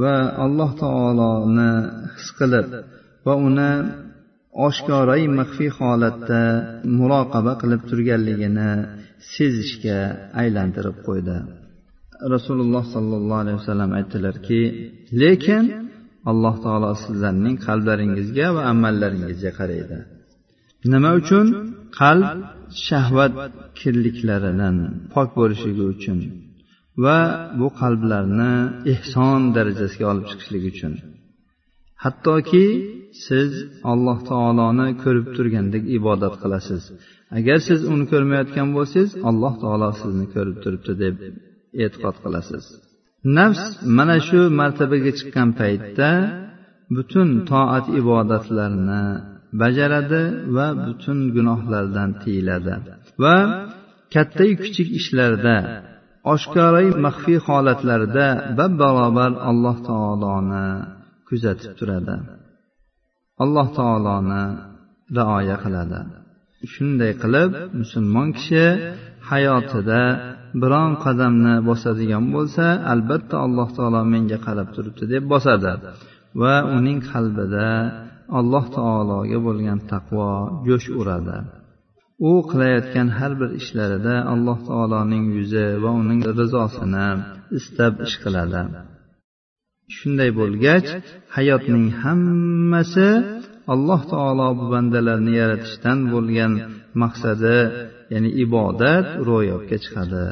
va 0.02 0.14
alloh 0.44 0.70
taoloni 0.82 1.70
his 2.16 2.28
qilib 2.38 2.66
va 3.26 3.34
uni 3.48 3.70
oshkorai 4.66 5.24
maxfiy 5.38 5.70
holatda 5.78 6.42
muroqaba 6.98 7.52
qilib 7.62 7.82
turganligini 7.90 8.70
sezishga 9.34 9.98
aylantirib 10.42 10.96
qo'ydi. 11.08 11.36
Rasululloh 12.34 12.84
sollallohu 12.94 13.40
alayhi 13.44 13.58
vasallam 13.62 13.90
aytdilarki 13.98 14.60
lekin 15.22 15.64
alloh 16.30 16.54
taolo 16.64 16.90
sizlarning 17.04 17.56
qalblaringizga 17.66 18.46
va 18.56 18.62
amallaringizga 18.72 19.52
qaraydi. 19.58 19.96
Nima 20.92 21.10
uchun? 21.20 21.46
Qalb 22.00 22.28
shahvat 22.86 23.32
kirliklaridan 23.80 24.76
pok 25.14 25.28
bo'lishligi 25.38 25.84
uchun 25.94 26.18
va 27.04 27.18
bu 27.58 27.68
qalblarni 27.80 28.52
ehson 28.94 29.40
darajasiga 29.56 30.06
olib 30.12 30.24
chiqishligi 30.30 30.68
uchun. 30.74 30.92
Hattoki 32.04 32.66
siz 33.26 33.50
alloh 33.92 34.18
taoloni 34.30 34.88
ko'rib 35.02 35.26
turgandek 35.36 35.84
ibodat 35.98 36.34
qilasiz. 36.42 36.82
Agar 37.38 37.58
siz 37.68 37.80
uni 37.92 38.04
ko'rmayotgan 38.12 38.68
bo'lsangiz 38.76 39.10
alloh 39.28 39.54
taolo 39.62 39.90
sizni 40.00 40.26
ko'rib 40.34 40.56
turibdi 40.64 40.94
deb 41.04 41.16
e'tiqod 41.82 42.16
qilasiz. 42.24 42.64
Nafs 43.36 43.62
mana 43.96 44.16
shu 44.28 44.40
martabaga 44.60 45.12
chiqqan 45.18 45.48
paytda 45.60 46.10
butun 46.96 47.28
toat 47.50 47.86
ibodatlarni 48.00 49.04
bajaradi 49.60 50.22
va 50.56 50.66
butun 50.86 51.18
gunohlardan 51.36 52.10
tiyiladi 52.22 52.74
va 53.22 53.36
kattayu 54.14 54.54
kichik 54.64 54.88
ishlarda 55.00 55.56
oshkorai 56.32 56.88
maxfiy 57.04 57.38
holatlarda 57.46 58.26
bab 58.58 58.72
barobar 58.82 59.32
alloh 59.50 59.76
taoloni 59.88 60.66
kuzatib 61.28 61.72
turadi. 61.78 62.16
Alloh 63.44 63.68
taoloni 63.78 64.44
rioya 65.16 65.56
qiladi. 65.64 66.00
Shunday 66.72 67.12
qilib 67.22 67.50
musulmon 67.80 68.28
kishi 68.36 68.64
hayotida 69.30 70.02
biron 70.62 70.92
qadamni 71.04 71.54
bosadigan 71.68 72.24
bo'lsa 72.34 72.66
albatta 72.92 73.36
alloh 73.46 73.68
taolo 73.76 74.00
menga 74.12 74.38
qarab 74.46 74.68
turibdi 74.74 75.04
deb 75.12 75.24
bosadi. 75.32 75.72
Va 76.40 76.54
uning 76.76 76.98
qalbida 77.10 77.68
alloh 78.38 78.64
taologa 78.76 79.38
bo'lgan 79.46 79.78
taqvo 79.92 80.28
jo'sh 80.68 80.88
uradi. 81.00 81.38
U 82.30 82.32
qilayotgan 82.50 83.08
har 83.18 83.32
bir 83.40 83.50
ishlarida 83.60 84.14
alloh 84.32 84.58
taoloning 84.68 85.24
yuzi 85.36 85.66
va 85.82 85.90
uning 86.02 86.20
rizosini 86.38 87.08
istab 87.58 87.92
ish 88.06 88.16
qiladi. 88.24 88.62
Shunday 89.96 90.30
bo'lgach 90.40 90.88
hayotning 91.36 91.86
hammasi 92.02 93.08
alloh 93.74 94.00
taolo 94.12 94.48
bu 94.58 94.64
bandalarni 94.74 95.32
yaratishdan 95.42 95.98
bo'lgan 96.12 96.52
maqsadi 97.02 97.56
ya'ni 98.12 98.30
ibodat 98.44 99.06
ro'yobga 99.28 99.76
chiqadi 99.84 100.26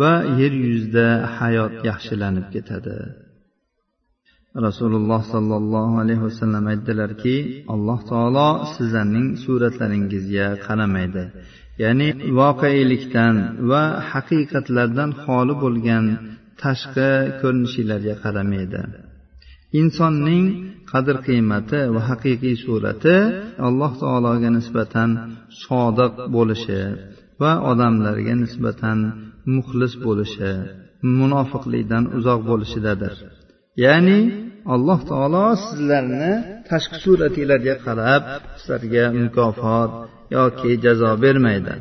va 0.00 0.12
yer 0.40 0.52
yuzida 0.66 1.08
hayot 1.36 1.74
yaxshilanib 1.88 2.46
ketadi. 2.54 2.96
Rasululloh 4.66 5.22
sollallohu 5.34 5.94
alayhi 6.02 6.22
vasallam 6.28 6.64
aytdilarki 6.72 7.36
alloh 7.74 8.00
taolo 8.10 8.48
sizlarning 8.74 9.28
suratlaringizga 9.44 10.46
qaramaydi. 10.66 11.24
Ya'ni 11.82 12.08
voqelikdan 12.40 13.36
va 13.70 13.82
haqiqatlardan 14.10 15.10
xoli 15.24 15.54
bo'lgan 15.64 16.04
tashqi 16.62 17.10
ko'rinishinglarga 17.40 18.14
qaramaydi. 18.24 18.80
Insonning 19.80 20.44
qadr 20.90 21.16
qiymati 21.26 21.80
va 21.94 22.00
haqiqiy 22.10 22.56
surati 22.64 23.16
alloh 23.68 23.92
taologa 24.02 24.50
nisbatan 24.58 25.10
sodiq 25.62 26.12
bo'lishi 26.34 26.82
va 27.40 27.52
odamlarga 27.70 28.34
nisbatan 28.42 28.98
muxlis 29.54 29.94
bo'lishi 30.06 30.52
munofiqlikdan 31.18 32.04
uzoq 32.18 32.40
bo'lishidadir. 32.50 33.14
Ya'ni 33.84 34.18
alloh 34.74 35.00
taolo 35.10 35.46
sizlarni 35.66 36.32
tashqi 36.68 36.96
suratinglarga 37.04 37.74
qarab 37.86 38.22
sizlarga 38.60 39.04
mukofot 39.20 39.90
yoki 40.36 40.70
jazo 40.84 41.10
bermaydi. 41.24 41.74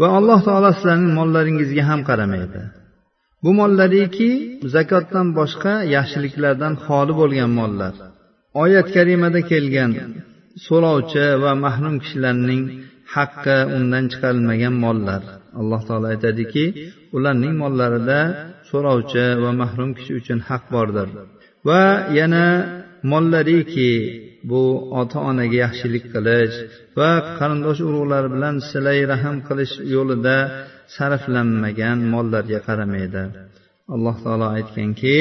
Va 0.00 0.08
alloh 0.18 0.40
taolo 0.48 0.70
sizlarning 0.76 1.12
mollaringizga 1.18 1.82
ham 1.90 2.00
qaramaydi. 2.08 2.62
Bu 3.44 3.50
mollariki 3.60 4.30
zakotdan 4.74 5.28
boshqa 5.38 5.74
yaxshiliklardan 5.96 6.74
xoli 6.84 7.12
bo'lgan 7.20 7.50
mollar. 7.60 7.94
Oyat 8.62 8.86
karimada 8.96 9.40
kelgan 9.50 9.92
so'rovchi 10.66 11.26
va 11.42 11.52
mahrum 11.64 11.94
kishilarning 12.02 12.62
haqqi 13.14 13.58
undan 13.76 14.04
chiqarilmagan 14.12 14.74
mollar. 14.84 15.22
Alloh 15.60 15.80
taolo 15.88 16.06
aytadiki 16.14 16.64
ularning 17.16 17.54
mollarida 17.62 18.20
so'rovchi 18.70 19.26
va 19.42 19.50
mahrum 19.62 19.90
kishi 19.96 20.12
uchun 20.20 20.38
haq 20.48 20.62
bordir. 20.74 21.08
Va 21.68 21.82
yana 22.18 22.46
mollariki 23.12 23.90
bu 24.50 24.62
ota 25.00 25.18
onaga 25.30 25.56
yaxshilik 25.64 26.04
qilish 26.14 26.56
va 26.98 27.10
qarindosh 27.38 27.80
urug'lar 27.88 28.24
bilan 28.34 28.54
silay 28.70 28.98
rahm 29.12 29.36
qilish 29.48 29.74
yo'lida 29.94 30.36
sarflanmagan 30.95 31.99
mollarga 32.13 32.59
qaramaydi 32.67 33.23
alloh 33.95 34.15
taolo 34.25 34.47
aytganki 34.57 35.19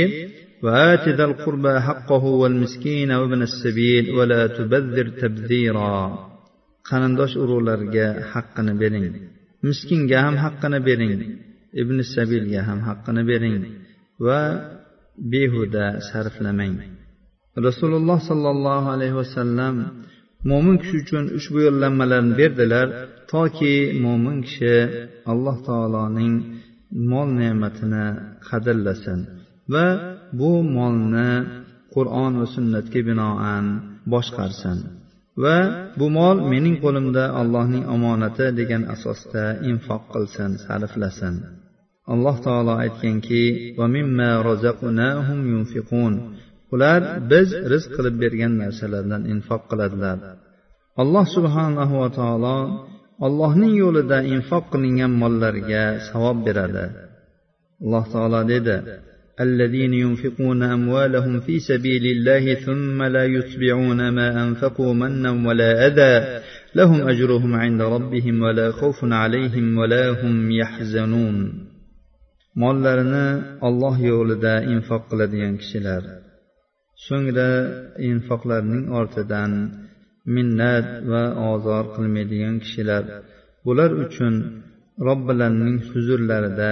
وآت 0.64 1.08
ذا 1.18 1.24
القربى 1.30 1.74
حقه 1.86 2.24
والمسكين 2.42 3.10
وابن 3.20 3.40
السبيل 3.42 4.04
ولا 4.16 4.42
تبذر 4.56 5.06
تبذيرا 5.20 5.96
qarindosh 6.88 7.34
urug'larga 7.42 8.06
haqqini 8.32 8.72
bering 8.80 9.06
miskinga 9.66 10.18
ham 10.24 10.36
haqqini 10.44 10.78
bering 10.88 11.12
ibn 11.82 11.96
sabilga 12.14 12.60
ham 12.68 12.80
haqqini 12.88 13.22
bering 13.30 13.56
va 14.26 14.40
behuda 15.32 15.84
sarflamang 16.08 16.76
rasululloh 17.66 18.18
sollallohu 18.30 18.86
alayhi 18.94 19.16
vasallam 19.22 19.74
mo'min 20.50 20.76
kishi 20.82 20.96
uchun 21.04 21.24
ushbu 21.38 21.58
yo'llanmalarni 21.66 22.34
berdilar 22.40 22.86
Toki 23.31 23.75
mo'min 24.03 24.37
kishi 24.45 24.75
alloh 25.31 25.57
taoloning 25.67 26.35
mol 27.11 27.29
ne'matini 27.39 28.05
qadrlasin 28.47 29.19
va 29.73 29.85
bu 30.39 30.51
molni 30.75 31.31
qur'on 31.93 32.31
va 32.39 32.47
sunnatga 32.55 32.99
binoan 33.07 33.65
boshqarsin 34.11 34.77
va 35.43 35.57
bu 35.99 36.07
mol 36.17 36.37
mening 36.51 36.75
qo'limda 36.83 37.23
allohning 37.41 37.83
omonati 37.95 38.47
degan 38.59 38.83
asosda 38.95 39.43
infoq 39.71 40.03
qilsin 40.13 40.51
sarflasin. 40.65 41.35
Alloh 42.13 42.35
taolo 42.45 42.73
aytganki 42.83 43.43
ular 46.73 47.01
biz 47.31 47.47
rizq 47.71 47.89
qilib 47.95 48.15
bergan 48.23 48.53
narsalardan 48.61 49.21
infoq 49.33 49.61
qiladilar. 49.71 50.17
Alloh 51.01 51.25
subhanahu 51.35 51.93
va 52.01 52.09
taolo 52.19 52.57
allohning 53.26 53.74
yo'lida 53.82 54.18
infoq 54.34 54.64
qilingan 54.72 55.12
mollarga 55.22 55.84
savob 56.08 56.38
beradi 56.46 56.86
alloh 57.84 58.04
taolo 58.12 58.40
dedi 58.52 58.76
الذين 59.40 59.94
ينفقون 59.94 60.62
أموالهم 60.62 61.40
في 61.40 61.58
سبيل 61.58 62.04
الله 62.06 62.54
ثم 62.54 63.02
لا 63.02 63.24
يتبعون 63.24 64.08
ما 64.08 64.28
أنفقوا 64.44 64.94
منا 64.94 65.30
ولا 65.46 65.86
أذى 65.86 66.14
لهم 66.74 67.08
أجرهم 67.08 67.54
عند 67.54 67.80
ربهم 67.82 68.42
ولا 68.42 68.70
خوف 68.70 69.04
عليهم 69.04 69.78
ولا 69.78 70.04
هم 70.22 70.50
يحزنون 70.50 71.36
mollarini 72.62 73.26
olloh 73.66 73.96
yo'lida 74.10 74.54
infoq 74.72 75.02
qiladigan 75.10 75.54
kishilar 75.60 76.02
so'ngra 77.06 77.50
infoqlarning 78.10 78.84
ortidan 78.98 79.52
minnat 80.35 80.87
va 81.11 81.23
ozor 81.51 81.83
qilmaydigan 81.95 82.55
kishilar. 82.63 83.03
Bular 83.65 83.91
uchun 84.05 84.33
robbilarining 85.07 85.77
huzurlarida 85.91 86.71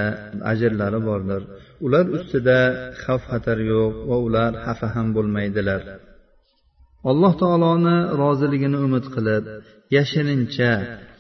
ajrlari 0.52 1.00
bordir. 1.10 1.42
Ular 1.86 2.06
ustida 2.18 2.60
xavf 3.02 3.24
xatar 3.32 3.60
yo'q 3.72 3.94
va 4.10 4.18
ular 4.28 4.52
xafa 4.66 4.88
ham 4.96 5.08
bo'lmaydilar. 5.16 5.82
Alloh 7.10 7.34
taoloni 7.42 7.98
roziligini 8.22 8.78
umid 8.86 9.06
qilib 9.16 9.44
yashirincha 9.96 10.72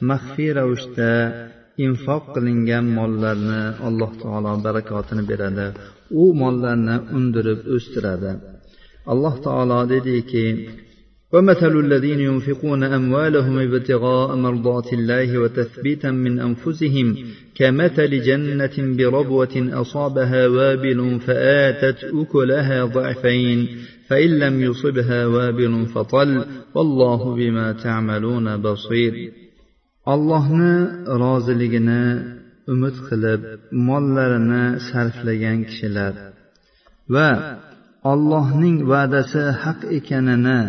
maxfiy 0.10 0.50
ravishda 0.58 1.12
infoq 1.86 2.24
qilingan 2.36 2.86
mollarni 2.98 3.62
alloh 3.88 4.12
taolo 4.22 4.52
barakotini 4.66 5.24
beradi. 5.32 5.68
U 6.22 6.24
mollarni 6.42 6.96
undirib 7.18 7.60
o'stiradi. 7.76 8.32
Alloh 9.12 9.36
taolo 9.46 9.80
dediki 9.94 10.46
ومثل 11.34 11.80
الذين 11.80 12.20
ينفقون 12.20 12.84
أموالهم 12.84 13.60
ابتغاء 13.60 14.36
مرضات 14.36 14.94
الله 14.94 15.38
وتثبيتا 15.38 16.12
من 16.12 16.40
أنفسهم 16.40 17.16
كمثل 17.56 18.22
جنة 18.22 18.96
بربوة 18.98 19.56
أصابها 19.82 20.48
وابل 20.48 21.20
فآتت 21.20 22.04
أكلها 22.04 22.86
ضعفين 22.86 23.68
فإن 24.08 24.30
لم 24.40 24.62
يصبها 24.62 25.26
وابل 25.26 25.86
فطل 25.86 26.46
والله 26.76 27.36
بما 27.36 27.72
تعملون 27.72 28.58
بصير. 28.62 29.32
Allohni 30.08 31.04
roziligini 31.22 32.04
umid 32.74 32.96
qilib 33.08 33.42
mollarini 33.88 34.80
sarflagan 34.90 35.60
kishilar 35.68 36.14
va 37.14 37.30
allohning 38.12 38.78
va'dasi 38.92 39.44
haq 39.64 39.80
ekanini 39.98 40.60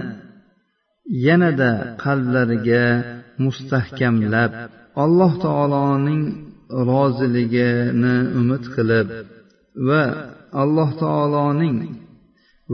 yanada 1.08 1.70
qalblariga 2.04 2.84
mustahkamlab 3.44 4.52
alloh 5.04 5.32
taoloning 5.44 6.24
roziligini 6.90 8.16
umid 8.40 8.64
qilib 8.74 9.08
va 9.88 10.04
alloh 10.62 10.90
taoloning 11.02 11.78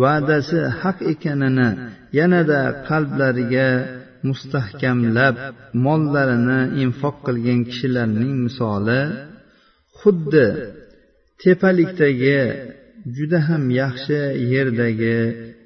va'dasi 0.02 0.58
haq 0.80 0.98
ekanini 1.12 1.68
yanada 2.18 2.60
qalblariga 2.88 3.68
mustahkamlab 4.28 5.34
mollarini 5.84 6.60
infoq 6.82 7.16
qilgan 7.26 7.60
kishilarning 7.68 8.34
misoli 8.46 9.02
xuddi 10.00 10.46
tepalikdagi 11.42 12.42
juda 13.16 13.38
ham 13.48 13.64
yaxshi 13.80 14.20
yerdagi 14.52 15.18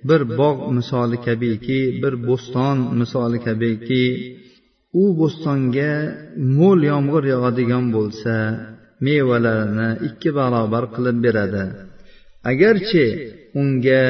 bir 0.08 0.22
bog' 0.38 0.60
misoli 0.78 1.18
kabiki 1.26 1.80
bir 2.02 2.14
bo'ston 2.28 2.78
misoli 3.00 3.38
kabiki. 3.46 4.04
U 5.02 5.04
bo'stonga 5.20 5.92
mo'l 6.58 6.80
yomg'ir 6.92 7.24
yog'adigan 7.34 7.84
bo'lsa 7.96 8.34
mevalarini 9.06 9.88
ikki 10.08 10.30
barobar 10.38 10.84
qilib 10.94 11.18
beradi. 11.24 11.64
Agarchi 12.50 13.06
unga 13.60 14.02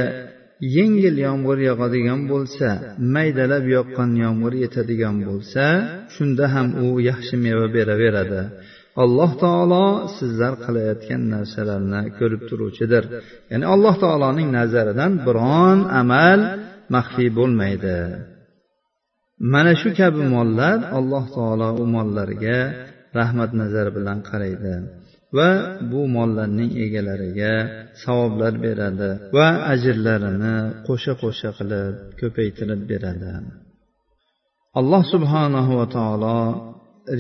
yengil 0.77 1.17
yomg'ir 1.27 1.59
yog'adigan 1.71 2.21
bo'lsa 2.33 2.69
maydalab 3.15 3.65
yoqqan 3.77 4.11
yomg'ir 4.25 4.55
yetadigan 4.65 5.17
bo'lsa 5.29 5.65
shunda 6.15 6.45
ham 6.55 6.69
u 6.85 6.87
yaxshi 7.11 7.35
meva 7.45 7.67
beraveradi. 7.77 8.43
Alloh 9.03 9.31
taolo 9.43 9.87
sizlar 10.19 10.55
qilayotgan 10.65 11.23
narsalarni 11.35 12.01
ko'rib 12.19 12.43
turuvchidir. 12.51 13.05
Ya'ni 13.51 13.67
alloh 13.75 13.95
taoloning 14.05 14.49
nazaridan 14.59 15.13
biron 15.27 15.79
amal 16.01 16.41
maxfiy 16.95 17.31
bo'lmaydi. 17.39 17.99
Mana 19.53 19.73
shu 19.81 19.89
kabi 20.01 20.23
mollar 20.35 20.77
alloh 20.99 21.25
taolo 21.37 21.69
u 21.83 21.85
mollarga 21.95 22.59
rahmat 23.19 23.51
nazari 23.61 23.91
bilan 23.99 24.19
qaraydi 24.29 24.75
va 25.37 25.51
bu 25.91 26.01
mollarning 26.17 26.71
egalariga 26.85 27.55
savoblar 28.03 28.55
beradi 28.65 29.11
va 29.37 29.49
ajrlarini 29.73 30.57
qo'sha 30.87 31.13
qo'sha 31.23 31.51
qilib 31.59 31.95
ko'paytirib 32.21 32.81
beradi. 32.91 33.33
Alloh 34.81 35.03
subhanahu 35.13 35.73
va 35.81 35.87
taolo 35.97 36.39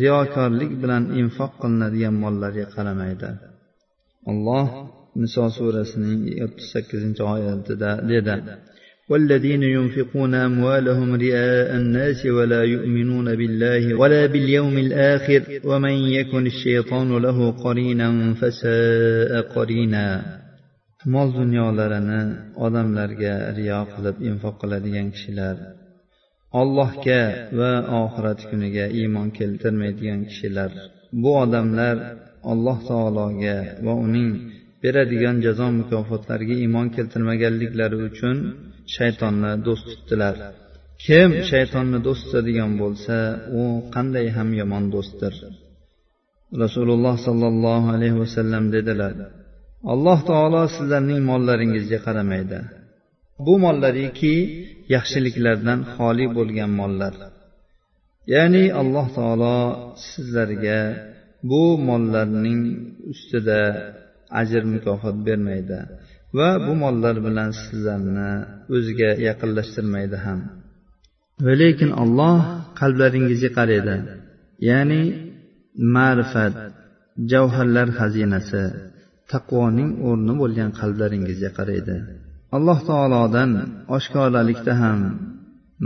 riyokorlik 0.02 0.72
bilan 0.82 1.04
infoq 1.22 1.52
qilinadigan 1.62 2.16
mollarga 2.24 2.66
qaramaydi 2.76 3.30
alloh 4.32 4.68
niso 5.22 5.46
surasining 5.58 6.22
o'ttiz 6.46 6.68
sakkizinchi 6.74 7.24
oyatida 7.34 7.90
dedi 8.12 8.36
والذين 9.12 9.64
ينفقون 9.64 10.34
أموالهم 10.36 11.16
رئاء 11.16 11.70
الناس 11.82 12.26
ولا 12.26 12.62
يؤمنون 12.64 13.36
بالله 13.40 13.84
ولا 14.02 14.26
باليوم 14.26 14.76
الآخر 14.78 15.42
ومن 15.70 15.96
يكن 16.20 16.46
الشيطان 16.54 17.10
له 17.18 17.52
قرينا 17.52 18.34
فساء 18.40 19.42
قرينا 19.56 20.06
mol 21.14 21.30
dunyolarini 21.36 22.22
odamlarga 22.66 23.34
riyo 23.58 23.82
qilib 23.94 24.18
infoq 24.30 24.56
qiladigan 24.62 25.08
kishilar 25.16 25.56
allohga 26.61 27.23
va 27.59 27.73
oxirat 28.03 28.41
kuniga 28.51 28.87
iymon 29.01 29.29
keltirmaydigan 29.39 30.21
kishilar. 30.31 30.71
Bu 31.23 31.31
odamlar 31.45 31.97
alloh 32.53 32.79
taologa 32.91 33.59
va 33.87 33.95
uning 34.07 34.31
beradigan 34.83 35.37
jazo 35.47 35.67
mukofotlariga 35.81 36.57
iymon 36.65 36.87
keltirmaganliklari 36.97 37.97
uchun 38.09 38.37
shaytonni 38.97 39.53
do'st 39.67 39.85
tutdilar. 39.91 40.37
Kim 41.05 41.31
shaytonni 41.51 41.99
do'st 42.07 42.23
tutadigan 42.27 42.73
bo'lsa 42.83 43.17
u 43.61 43.63
qanday 43.95 44.27
ham 44.37 44.49
yomon 44.61 44.85
do'stdir. 44.95 45.35
Rasululloh 46.63 47.17
sollallohu 47.27 47.89
alayhi 47.97 48.17
vasallam 48.25 48.65
dedilar 48.77 49.15
alloh 49.93 50.19
taolo 50.31 50.63
sizlarning 50.77 51.21
mollaringizga 51.31 51.99
qaramaydi. 52.07 52.59
Bu 53.47 53.55
mollariki 53.65 54.35
yaxshiliklardan 54.95 55.81
xoli 55.95 56.27
bo'lgan 56.37 56.71
mollar. 56.81 57.15
Ya'ni 58.35 58.65
alloh 58.81 59.07
taolo 59.19 59.59
sizlarga 60.09 60.81
bu 61.51 61.63
mollarning 61.89 62.63
ustida 63.13 63.61
ajr 64.41 64.63
mukofot 64.73 65.17
bermaydi 65.27 65.79
va 66.37 66.49
bu 66.67 66.73
mollar 66.83 67.17
bilan 67.27 67.51
sizlarni 67.63 68.31
o'ziga 68.75 69.11
yaqinlashtirmaydi 69.27 70.17
ham. 70.25 70.41
Va 71.45 71.53
lekin 71.63 71.91
olloh 72.03 72.39
qalblaringizga 72.81 73.51
qaraydi. 73.59 73.97
Ya'ni 74.69 75.03
ma'rifat 75.95 76.55
javharlar 77.33 77.89
xazinasi 77.99 78.63
taqvoning 79.33 79.91
o'rni 80.09 80.35
bo'lgan 80.43 80.71
qalblaringizga 80.81 81.51
qaraydi. 81.59 81.97
alloh 82.58 82.80
taolodan 82.90 83.52
oshkoralikda 83.96 84.74
ham 84.82 85.00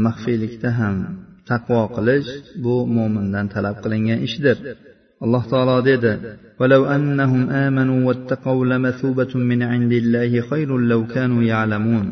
maxfiylikda 0.06 0.70
ham 0.80 0.96
taqvo 1.50 1.82
qilish 1.96 2.32
bu 2.64 2.76
mo'mindan 2.96 3.46
talab 3.54 3.76
qilingan 3.84 4.20
ishdir 4.28 4.58
alloh 5.24 5.44
taolo 5.52 5.78
dedi 5.92 6.14
ولو 6.62 6.82
أنهم 6.96 7.44
آمنوا 7.50 8.00
واتقوا 8.08 8.66
لمثوبة 8.72 9.34
من 9.52 9.60
عند 9.72 9.94
الله 10.02 10.32
خير 10.50 10.70
لو 10.92 11.02
كانوا 11.16 11.44
يعلمون 11.44 12.08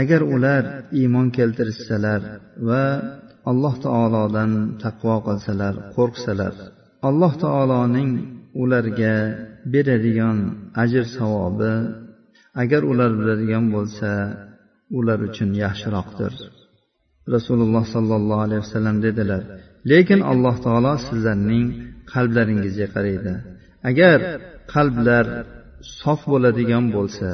agar 0.00 0.22
ular 0.34 0.64
iymon 1.00 1.26
keltirishsalar 1.36 2.22
va 2.68 2.84
alloh 3.50 3.74
taolodan 3.86 4.52
taqvo 4.82 5.16
qilsalar 5.26 5.74
qo'rqsalar 5.96 6.54
alloh 7.08 7.32
taoloning 7.44 8.10
ularga 8.62 9.16
beradigan 9.72 10.38
ajr 10.82 11.04
savobi 11.16 11.74
agar 12.61 12.81
ular 12.91 13.11
biladigan 13.19 13.65
bo'lsa 13.75 14.09
ular 14.97 15.19
uchun 15.29 15.49
yaxshiroqdir. 15.63 16.33
Rasululloh 17.35 17.85
sollallohu 17.95 18.41
alayhi 18.47 18.61
vasallam 18.65 18.97
dedilar 19.05 19.41
lekin 19.91 20.19
alloh 20.31 20.55
taolo 20.65 20.93
sizlarning 21.07 21.65
qalblaringizga 22.13 22.87
qaraydi. 22.95 23.33
Agar 23.89 24.19
qalblar 24.73 25.25
sof 26.01 26.19
bo'ladigan 26.31 26.85
bo'lsa 26.95 27.29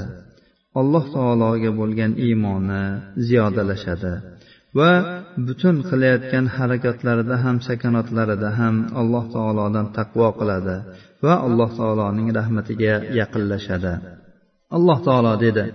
alloh 0.79 1.05
taologa 1.15 1.71
bo'lgan 1.79 2.12
iymoni 2.27 2.84
ziyodalashadi 3.27 4.13
va 4.77 4.91
butun 5.47 5.75
qilayotgan 5.89 6.45
harakatlarida 6.57 7.36
ham 7.43 7.57
sakanotlarida 7.67 8.49
ham 8.60 8.75
alloh 9.01 9.25
taolodan 9.36 9.88
taqvo 9.97 10.29
qiladi 10.39 10.77
va 11.25 11.34
alloh 11.47 11.69
taoloning 11.79 12.29
rahmatiga 12.39 12.93
yaqinlashadi. 13.19 13.93
alloh 14.76 14.98
taolo 15.07 15.33
dedi 15.44 15.66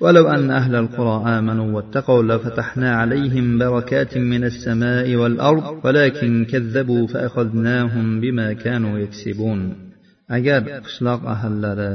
ولو 0.00 0.28
أن 0.28 0.50
أهل 0.50 0.74
القرى 0.74 1.38
آمنوا 1.38 1.72
واتقوا 1.76 2.22
لفتحنا 2.22 2.96
عليهم 2.96 3.58
بركات 3.58 4.18
من 4.18 4.44
السماء 4.44 5.16
والأرض 5.16 5.84
ولكن 5.84 6.44
كذبوا 6.44 7.06
فأخذناهم 7.06 8.20
بما 8.20 8.52
كانوا 8.52 8.98
يكسبون 8.98 9.86
agar 10.28 10.60
qishloq 10.86 11.20
ahillari 11.34 11.92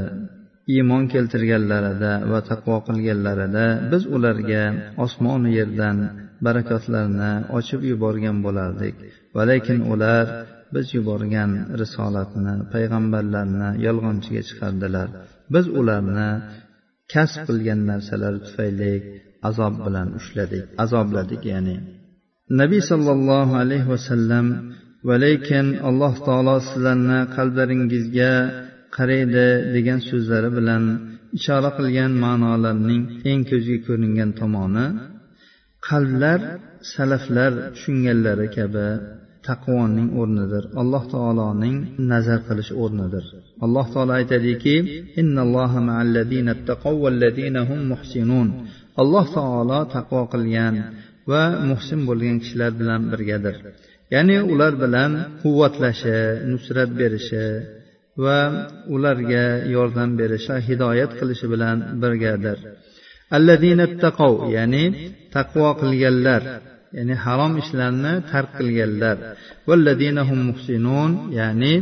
iymon 0.73 1.03
keltirganlarida 1.13 2.13
va 2.31 2.39
taqvo 2.49 2.75
qilganlarida 2.87 3.65
biz 3.91 4.03
ularga 4.15 4.63
osmonu 5.05 5.49
yerdan 5.59 5.97
barakotlarni 6.45 7.31
ochib 7.57 7.81
yuborgan 7.89 8.37
bo'lardik 8.45 8.95
va 9.35 9.43
lekin 9.51 9.79
ular 9.93 10.25
biz 10.74 10.86
yuborgan 10.96 11.50
risolatni 11.80 12.54
payg'ambarlarni 12.72 13.68
yolg'onchiga 13.86 14.42
chiqardilar. 14.48 15.08
Biz 15.54 15.66
ularni 15.80 16.30
kasb 17.12 17.40
qilgan 17.48 17.80
narsalari 17.90 18.38
tufayli 18.46 18.92
azob 19.48 19.74
bilan 19.86 20.08
ushladik 20.18 20.64
azobladik 20.84 21.42
ya'ni. 21.52 21.76
Nabiy 22.60 22.82
sollallohu 22.90 23.54
alayhi 23.62 23.88
vasallam 23.94 24.46
va 25.08 25.16
lekin 25.24 25.66
alloh 25.88 26.14
taolo 26.26 26.56
sizlarni 26.68 27.20
qalblaringizga 27.36 28.32
qaraydi 28.96 29.46
degan 29.74 30.00
so'zlari 30.08 30.50
bilan 30.58 30.82
ishora 31.38 31.70
qilgan 31.78 32.12
ma'nolarning 32.24 33.02
eng 33.30 33.42
ko'zga 33.50 33.78
ko'ringan 33.86 34.30
tomoni 34.40 34.86
qalblar 35.88 36.40
salaflar 36.94 37.52
tushunganlari 37.74 38.46
kabi 38.56 38.88
taqvoning 39.48 40.08
o'rnidir. 40.20 40.64
Alloh 40.82 41.04
taoloning 41.14 41.76
nazar 42.10 42.40
qilish 42.48 42.72
o'rnidir. 42.82 43.24
Alloh 43.64 43.86
taolo 43.94 44.12
aytadiki 44.20 44.76
alloh 49.02 49.26
taolo 49.36 49.80
taqvo 49.94 50.20
qilgan 50.32 50.74
va 51.30 51.42
muhsin 51.70 52.00
bo'lgan 52.08 52.36
kishilar 52.42 52.72
bilan 52.80 53.00
birgadir. 53.12 53.56
Ya'ni 54.14 54.36
ular 54.52 54.72
bilan 54.82 55.10
quvvatlashi 55.42 56.18
nusrat 56.50 56.90
berishi 57.00 57.46
va 58.24 58.38
ularga 58.94 59.44
yordam 59.74 60.10
berishi 60.20 60.54
hidoyat 60.68 61.10
qilishi 61.18 61.46
bilan 61.52 61.76
birgadir. 62.02 62.58
Ya'ni 64.56 64.84
taqvo 65.34 65.68
qilganlar. 65.82 66.42
Ya'ni 66.96 67.14
harom 67.24 67.52
ishlarni 67.62 68.12
tark 68.30 68.50
qilganlar. 68.58 69.16
Ya'ni 71.38 71.74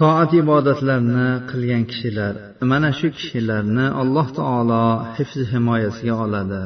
toat 0.00 0.30
ibodatlarni 0.42 1.28
qilgan 1.50 1.82
kishilar. 1.90 2.34
Mana 2.72 2.90
shu 2.98 3.08
kishilarni 3.18 3.86
alloh 4.02 4.26
taolo 4.38 4.84
hifzi 5.16 5.44
himoyasiga 5.52 6.14
oladi. 6.24 6.62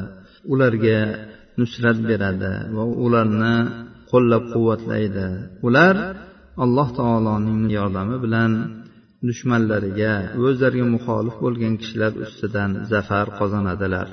Ularga 0.53 0.99
nusrat 1.59 1.97
beradi 2.09 2.53
va 2.75 2.83
ularni 3.05 3.55
qo'llab 4.11 4.43
quvvatlaydi 4.53 5.27
ular 5.67 5.95
alloh 6.63 6.89
taoloning 6.99 7.61
yordami 7.77 8.15
bilan 8.25 8.51
dushmanlariga 9.27 10.13
o'zlariga 10.47 10.85
muxolif 10.95 11.35
bo'lgan 11.43 11.73
kishilar 11.81 12.11
ustidan 12.25 12.71
zafar 12.91 13.27
qozonadilar. 13.39 14.07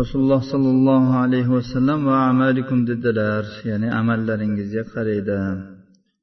rasululloh 0.00 0.42
sollallohu 0.52 1.18
alayhi 1.24 1.52
vasallam 1.56 2.00
va 2.08 2.16
amalikum 2.32 2.78
dedilar 2.90 3.44
ya'ni 3.70 3.88
amallaringizga 4.00 4.82
qaraydi 4.94 5.40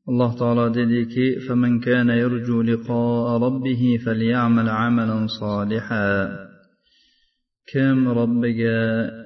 alloh 0.09 0.31
taolo 0.41 0.65
dediki 0.79 1.27
فمن 1.45 1.73
كان 1.87 2.09
يرجو 2.23 2.61
لقاء 2.61 3.27
ربه 3.45 3.81
فليعمل 4.05 4.67
عملا 4.69 5.17
صالحا 5.39 6.09
kim 7.71 7.97
robbiga 8.19 8.79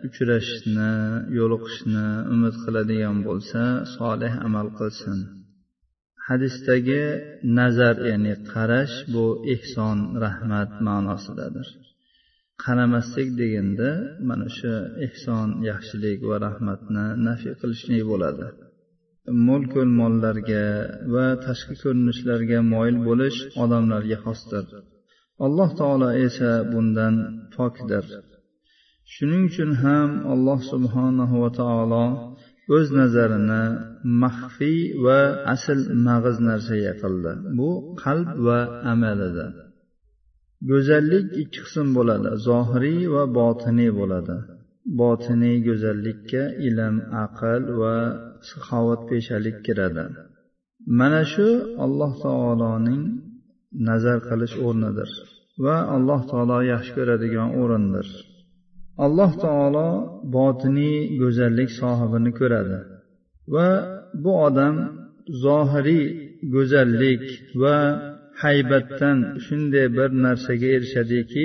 uchrashishni 0.08 0.92
yo'liqishni 1.38 2.08
umid 2.34 2.56
qiladigan 2.64 3.18
bo'lsa 3.28 3.62
solih 3.96 4.34
amal 4.48 4.68
qilsin 4.80 5.20
hadisdagi 6.28 7.04
nazar 7.60 7.96
ya'ni 8.10 8.34
qarash 8.52 8.96
bu 9.14 9.26
ehson 9.54 9.98
rahmat 10.24 10.72
ma'nosidadir 10.88 11.68
Qaramaslik 12.65 13.29
deganda 13.41 13.91
mana 14.29 14.47
shu 14.59 14.75
ehson 15.07 15.49
yaxshilik 15.71 16.19
va 16.29 16.37
rahmatni 16.47 17.07
nafiy 17.27 17.55
qilishlik 17.61 18.03
bo'ladi. 18.11 18.47
Mo'l 19.47 19.65
mollarga 20.01 20.65
va 21.15 21.27
tashqi 21.47 21.75
ko'rinishlarga 21.83 22.59
moyil 22.73 22.97
bo'lish 23.09 23.39
odamlarga 23.63 24.19
xosdir. 24.25 24.65
Alloh 25.47 25.71
taolo 25.81 26.09
esa 26.27 26.51
bundan 26.73 27.15
pokdir. 27.55 28.05
Shuning 29.13 29.43
uchun 29.51 29.71
ham 29.83 30.11
alloh 30.35 30.59
subhanahu 30.73 31.35
va 31.43 31.51
taolo 31.61 32.05
o'z 32.77 32.89
nazarini 33.01 33.63
maxfiy 34.23 34.79
va 35.05 35.21
asl 35.55 35.79
mag'iz 36.07 36.37
narsaga 36.49 36.93
qildi. 37.03 37.33
Bu 37.59 37.71
qalb 38.03 38.29
va 38.47 38.59
amal 38.93 39.19
edi. 39.31 39.47
Go'zallik 40.71 41.27
ikki 41.43 41.61
qism 41.67 41.89
bo'ladi 41.99 42.31
zohiriy 42.49 43.03
va 43.15 43.23
botiniy 43.39 43.91
bo'ladi. 44.01 44.37
Botiniy 45.01 45.57
go'zallikka 45.69 46.43
ilm 46.69 46.97
aql 47.25 47.63
va 47.81 47.97
saxovatpeshalik 48.49 49.57
kiradi. 49.67 50.05
Mana 50.99 51.23
shu 51.33 51.49
alloh 51.85 52.13
taoloning 52.25 53.03
nazar 53.89 54.19
qilish 54.29 54.55
o'rnidir 54.67 55.11
va 55.65 55.77
alloh 55.97 56.21
taolo 56.31 56.59
yaxshi 56.73 56.93
ko'radigan 56.99 57.49
o'rindir. 57.63 58.07
Alloh 59.07 59.33
taolo 59.45 59.89
botiniy 60.37 60.99
go'zallik 61.23 61.71
sohibini 61.81 62.31
ko'radi 62.41 62.79
va 63.55 63.69
bu 64.23 64.33
odam 64.47 64.75
zohiriy 65.45 66.05
go'zallik 66.55 67.23
va 67.63 67.77
haybatdan 68.43 69.19
shunday 69.45 69.87
bir 69.99 70.11
narsaga 70.25 70.69
erishadiki 70.77 71.45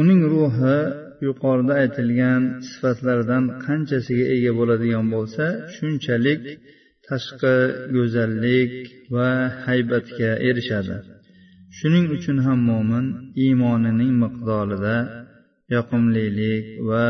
uning 0.00 0.22
ruhi 0.32 0.78
yuqorida 1.26 1.74
aytilgan 1.82 2.42
sifatlardan 2.68 3.44
qanchasiga 3.64 4.24
ega 4.34 4.52
bo'ladigan 4.58 5.06
bo'lsa 5.14 5.44
shunchalik 5.74 6.42
tashqi 7.08 7.56
go'zallik 7.96 8.70
va 9.14 9.30
haybatga 9.66 10.30
erishadi. 10.48 10.96
Shuning 11.76 12.06
uchun 12.16 12.38
ham 12.46 12.58
mo'min 12.70 13.06
iymonining 13.44 14.12
miqdorida 14.22 14.96
yoqimlilik 15.74 16.64
va 16.90 17.06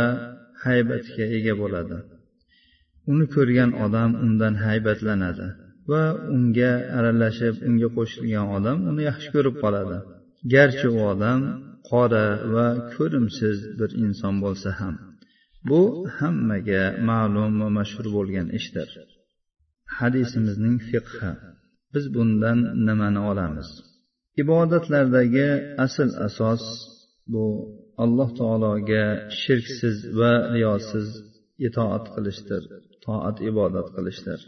haybatga 0.64 1.24
ega 1.36 1.54
bo'ladi. 1.62 1.98
Uni 3.10 3.26
ko'rgan 3.34 3.70
odam 3.84 4.10
undan 4.24 4.54
haybatlanadi. 4.64 5.46
Va 5.90 6.04
unga 6.36 6.72
aralashib 6.98 7.54
unga 7.68 7.88
qo'shilgan 7.96 8.46
odam 8.56 8.78
uni 8.90 9.02
yaxshi 9.10 9.28
ko'rib 9.34 9.56
qoladi. 9.62 9.98
Garchi 10.54 10.86
u 10.96 10.98
odam 11.12 11.40
qora 11.90 12.26
va 12.54 12.66
ko'rimsiz 12.94 13.58
bir 13.78 13.90
inson 14.04 14.34
bo'lsa 14.44 14.70
ham. 14.80 14.94
Bu 15.68 15.82
hammaga 16.18 16.84
ma'lum 17.10 17.52
va 17.62 17.68
mashhur 17.78 18.06
bo'lgan 18.16 18.48
ishdir. 18.58 18.88
Hadisimizning 19.98 20.76
fiqhi. 20.90 21.32
Biz 21.94 22.04
bundan 22.16 22.58
nimani 22.86 23.20
olamiz? 23.30 23.68
Ibodatlardagi 24.42 25.48
asl 25.84 26.10
asos 26.26 26.64
bu 27.32 27.44
alloh 28.04 28.30
taologa 28.40 29.04
shirksiz 29.40 29.96
va 30.18 30.32
riyosiz 30.54 31.08
itoat 31.66 32.04
qilishdir 32.14 32.62
toat 33.06 33.36
ibodat 33.50 33.88
qilishdir. 33.96 34.40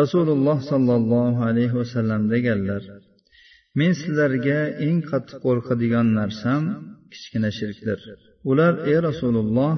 Rasululloh 0.00 0.58
sollallohu 0.70 1.40
alayhi 1.50 1.74
vasallam 1.80 2.22
deganlar 2.32 2.82
men 3.78 3.92
sizlarga 4.00 4.58
eng 4.86 4.98
qattiq 5.10 5.38
qo'rqadigan 5.46 6.06
narsam 6.20 6.62
kichkina 7.12 7.50
shirkdir. 7.58 7.98
Ular 8.50 8.72
ey 8.90 8.98
rasululloh 9.08 9.72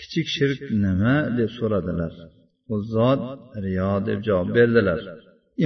kichik 0.00 0.26
shirk 0.36 0.60
nima? 0.84 1.16
deb 1.38 1.50
so'radilar. 1.58 2.12
U 2.72 2.74
zot 2.94 3.20
riyo 3.64 3.92
deb 4.08 4.18
javob 4.26 4.48
berdilar. 4.56 5.00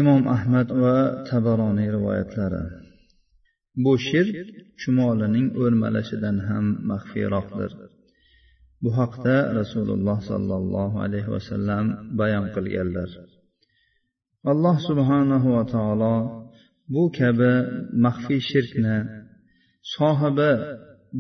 Imom 0.01 0.23
ahmad 0.37 0.69
va 0.83 0.97
tabaroniy 1.29 1.89
rivoyatlari 1.97 2.65
bu 3.85 3.93
shirk 4.09 4.37
chumolining 4.81 5.49
o'rmalashidan 5.63 6.37
ham 6.49 6.67
maxfiyroqdir 6.91 7.73
bu 8.83 8.91
haqda 8.99 9.37
rasululloh 9.61 10.19
sollallohu 10.31 10.97
alayhi 11.07 11.31
vasallam 11.37 11.87
bayon 12.21 12.47
qilganlar. 12.55 13.11
Alloh 14.51 14.77
subhanahu 14.89 15.49
va 15.57 15.65
taolo 15.75 16.17
bu 16.95 17.03
kabi 17.19 17.53
maxfiy 18.05 18.41
shirkni 18.51 18.97
sohibi 19.95 20.51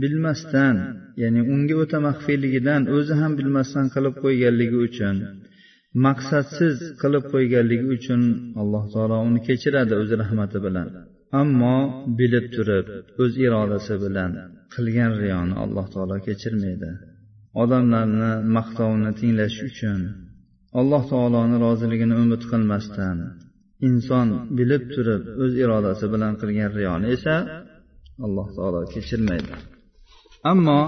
bilmasdan 0.00 0.76
ya'ni 1.22 1.40
unga 1.54 1.74
o'ta 1.82 1.98
maxfiyligidan 2.08 2.82
o'zi 2.96 3.14
ham 3.20 3.32
bilmasdan 3.38 3.86
qilib 3.94 4.14
qo'yganligi 4.24 4.78
uchun 4.88 5.16
maqsadsiz 6.06 6.76
qilib 7.02 7.24
qo'yganligi 7.32 7.86
uchun 7.96 8.20
alloh 8.62 8.84
taolo 8.94 9.16
uni 9.28 9.40
kechiradi 9.48 9.92
o'z 10.02 10.10
rahmati 10.22 10.58
bilan. 10.66 10.88
Ammo 11.40 11.76
bilib 12.18 12.46
turib 12.54 12.86
o'z 13.22 13.32
irodasi 13.46 13.94
bilan 14.04 14.30
qilgan 14.74 15.12
riyoni 15.22 15.54
alloh 15.64 15.86
taolo 15.94 16.16
kechirmaydi. 16.26 16.90
Odamlarni 17.62 18.32
maqtovini 18.56 19.10
tinglash 19.20 19.58
uchun 19.68 20.00
alloh 20.80 21.02
taoloni 21.12 21.56
roziligini 21.64 22.14
umid 22.22 22.42
qilmasdan 22.50 23.16
inson 23.88 24.28
bilib 24.58 24.82
turib 24.94 25.22
o'z 25.42 25.52
irodasi 25.64 26.06
bilan 26.14 26.32
qilgan 26.40 26.70
riyoni 26.78 27.06
esa 27.16 27.34
alloh 28.24 28.48
taolo 28.56 28.80
kechirmaydi. 28.94 29.54
Ammo 30.52 30.80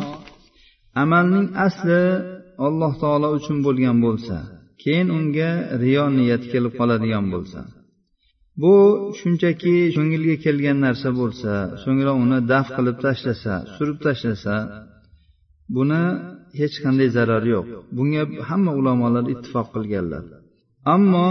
amalning 1.03 1.47
asli 1.67 2.03
alloh 2.67 2.93
taolo 3.03 3.29
uchun 3.39 3.57
bo'lgan 3.67 3.97
bo'lsa 4.07 4.37
keyin 4.83 5.09
unga 5.19 5.51
riyo 5.83 6.05
niyat 6.19 6.43
kelib 6.53 6.73
qoladigan 6.79 7.27
bo'lsa. 7.35 7.61
Bu 8.63 8.75
shunchaki 9.19 9.75
ko'ngilga 9.97 10.37
kelgan 10.45 10.79
narsa 10.87 11.09
bo'lsa 11.21 11.53
so'ngra 11.83 12.13
uni 12.25 12.39
daf 12.53 12.67
qilib 12.77 12.97
tashlasa 13.05 13.55
surib 13.75 13.99
tashlasa 14.07 14.57
buni 15.77 16.05
hech 16.59 16.77
qanday 16.85 17.09
zarari 17.17 17.51
yo'q. 17.57 17.67
Bunga 17.97 18.23
hamma 18.49 18.73
ulamolar 18.81 19.25
ittifoq 19.35 19.67
qilganlar. 19.75 20.25
Ammo 20.95 21.29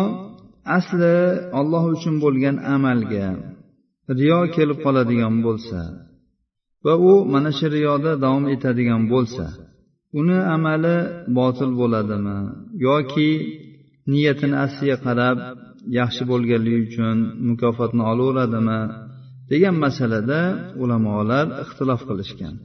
asli 0.77 1.15
olloh 1.59 1.83
uchun 1.95 2.15
bo'lgan 2.23 2.55
amalga 2.75 3.27
riyo 4.19 4.39
kelib 4.55 4.77
qoladigan 4.85 5.35
bo'lsa 5.45 5.79
va 6.85 6.93
u 7.09 7.13
mana 7.33 7.51
shu 7.57 7.67
riyoda 7.75 8.11
davom 8.23 8.45
etadigan 8.55 9.03
bo'lsa 9.13 9.45
uni 10.19 10.37
amali 10.55 10.97
botil 11.37 11.71
bo'ladimi 11.79 12.37
yoki 12.87 13.29
niyatini 14.11 14.55
asliga 14.65 14.97
qarab 15.05 15.37
yaxshi 15.99 16.23
bo'lganligi 16.31 16.79
uchun 16.87 17.17
mukofotni 17.47 18.03
olaveradimi 18.11 18.79
degan 19.51 19.75
masalada 19.85 20.39
ulamolar 20.83 21.45
ixtilof 21.63 22.01
qilishgan. 22.09 22.55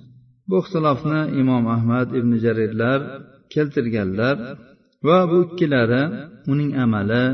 Bu 0.48 0.56
ixtilofni 0.62 1.20
imom 1.40 1.64
ahmad 1.76 2.08
ibn 2.18 2.32
jarirlar 2.44 3.00
keltirganlar 3.54 4.36
va 5.06 5.18
bu 5.30 5.38
ikkilari 5.46 6.02
uning 6.52 6.70
amali 6.84 7.24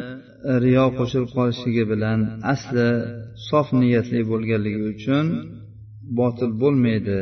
e, 0.50 0.52
riyo 0.64 0.86
qo'shilib 0.98 1.30
qolishligi 1.36 1.84
bilan 1.92 2.18
asli 2.52 2.88
sof 3.48 3.66
niyatli 3.80 4.20
bo'lganligi 4.30 4.80
uchun 4.92 5.26
botil 6.18 6.50
bo'lmaydi. 6.62 7.20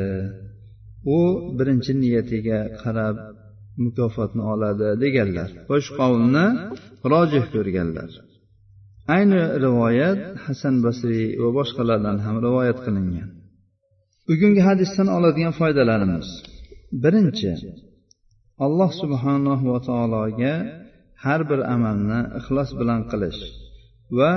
U 1.16 1.18
birinchi 1.58 1.92
niyatiga 2.02 2.60
qarab 2.82 3.16
mukofotni 3.84 4.42
oladi 4.52 4.88
deganlar. 5.02 5.50
Va 5.70 5.76
shu 5.84 5.92
qavlni 6.00 6.46
rojih 7.12 7.44
ko'rganlar. 7.54 8.10
Ayni 9.16 9.42
rivoyat 9.64 10.20
hasan 10.44 10.74
basriy 10.84 11.26
va 11.42 11.48
boshqalardan 11.58 12.16
ham 12.24 12.36
rivoyat 12.46 12.78
qilingan. 12.86 13.28
Bugungi 14.28 14.62
hadisdan 14.68 15.08
oladigan 15.16 15.54
foydalarimiz. 15.60 16.28
Birinchi 17.02 17.52
alloh 18.64 18.90
subhanahu 19.02 19.64
va 19.72 19.80
taologa 19.88 20.54
har 21.24 21.40
bir 21.50 21.60
amalni 21.74 22.20
ixlos 22.38 22.70
bilan 22.80 23.00
qilish 23.10 23.40
va 24.18 24.32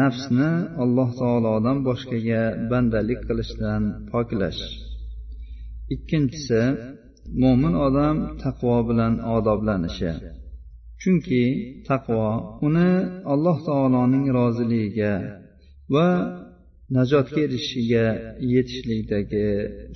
nafsni 0.00 0.50
alloh 0.82 1.10
taolodan 1.20 1.78
boshqaga 1.88 2.42
bandalik 2.70 3.20
qilishdan 3.28 3.82
poklash 4.12 4.62
ikkinchisi 5.94 6.62
mo'min 7.42 7.74
odam 7.86 8.16
taqvo 8.42 8.76
bilan 8.88 9.12
odoblanishi. 9.36 10.12
Chunki 11.00 11.44
taqvo 11.88 12.24
uni 12.66 12.90
alloh 13.32 13.56
taoloning 13.68 14.24
roziligiga 14.38 15.14
va 15.94 16.08
najotga 16.96 17.40
erishishiga 17.46 18.04
yetishlikdagi 18.54 19.46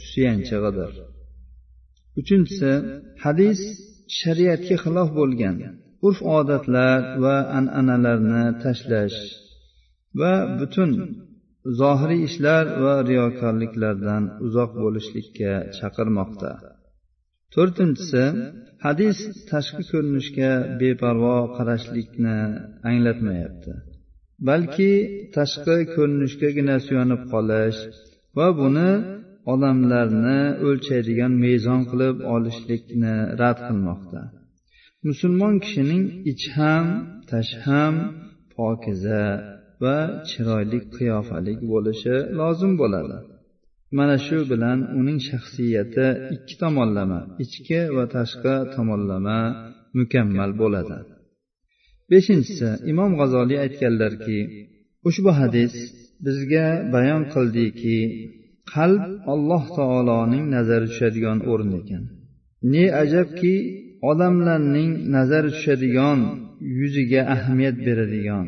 suyanchig'idir. 0.09 0.93
Uchinchisi 2.21 2.73
hadis 3.25 3.61
shariatga 4.21 4.77
xilof 4.85 5.09
bo'lgan 5.19 5.57
urf 6.07 6.19
odatlar 6.39 6.99
va 7.25 7.37
an'analarni 7.59 8.45
tashlash 8.65 9.19
va 10.21 10.33
butun 10.59 10.91
zohiriy 11.81 12.21
ishlar 12.29 12.65
va 12.85 12.95
riyokorliklardan 13.11 14.25
uzoq 14.47 14.71
bo'lishlikka 14.83 15.53
chaqirmoqda. 15.79 16.53
To'rtinchisi 17.55 18.25
hadis 18.87 19.19
tashqi 19.51 19.83
ko'rinishga 19.91 20.51
beparvo 20.81 21.37
qarashlikni 21.57 22.39
anglatmayapti. 22.91 23.73
Balki 24.47 24.93
tashqi 25.37 25.77
ko'rinishgagina 25.95 26.77
suyanib 26.87 27.23
qolish 27.33 27.81
va 28.37 28.49
buni 28.61 28.91
odamlarni 29.53 30.41
o'lchaydigan 30.69 31.33
mezon 31.45 31.81
qilib 31.91 32.17
olishlikni 32.35 33.15
rad 33.41 33.59
qilmoqda. 33.69 34.21
Musulmon 35.07 35.55
kishining 35.65 36.05
ichi 36.31 36.49
ham 36.59 36.87
tashi 37.31 37.57
ham 37.67 37.95
pokiza 38.55 39.25
va 39.83 39.97
chiroyli 40.29 40.79
qiyofalik 40.95 41.59
bo'lishi 41.73 42.17
lozim 42.39 42.73
bo'ladi. 42.81 43.19
Mana 43.99 44.17
shu 44.27 44.39
bilan 44.51 44.79
uning 45.01 45.19
shaxsiyati 45.29 46.07
ikki 46.35 46.55
tomonlama 46.63 47.21
ichki 47.45 47.81
va 47.97 48.05
tashqi 48.17 48.55
tomonlama 48.75 49.39
mukammal 49.99 50.51
bo'ladi. 50.63 50.99
Beshinchisi 52.11 52.71
imom 52.93 53.11
g'azoliy 53.21 53.59
aytganlarki 53.65 54.39
ushbu 55.09 55.31
hadis 55.41 55.75
bizga 56.25 56.67
bayon 56.95 57.23
qildiki 57.35 57.99
qalb 58.73 59.03
alloh 59.33 59.65
taoloning 59.79 60.45
nazari 60.57 60.87
tushadigan 60.93 61.39
o'rin 61.51 61.73
ekan. 61.81 62.05
Ne 62.73 62.85
ajabki 63.03 63.55
odamlarning 64.11 64.93
nazari 65.17 65.51
tushadigan 65.57 66.21
yuziga 66.79 67.21
ahamiyat 67.35 67.77
beradigan 67.87 68.47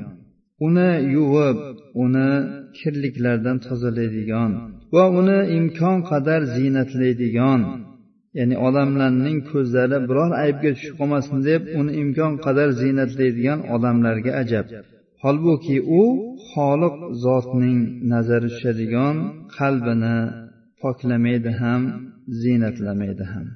uni 0.67 0.91
yuvib 1.15 1.59
uni 2.05 2.31
kirliklardan 2.79 3.57
tozalaydigan 3.67 4.51
va 4.95 5.05
uni 5.21 5.39
imkon 5.59 5.99
qadar 6.11 6.41
ziynatlaydigan 6.55 7.61
ya'ni 8.40 8.56
odamlarning 8.68 9.38
ko'zlari 9.52 9.98
biror 10.10 10.32
aybga 10.44 10.70
tushib 10.76 10.96
qolmasin 11.00 11.38
deb 11.50 11.62
uni 11.80 11.92
imkon 12.02 12.34
qadar 12.46 12.70
ziynatlaydigan 12.82 13.60
odamlarga 13.76 14.32
ajab 14.42 14.66
holbuki 15.24 15.78
u 16.02 16.04
xoliq 16.52 16.96
zotning 17.26 17.80
nazari 18.14 18.48
tushadigan 18.54 19.16
qalbini 19.58 20.18
poklamaydi 20.82 21.52
ham 21.62 21.82
ziynatlamaydi 22.42 23.26
ham 23.34 23.48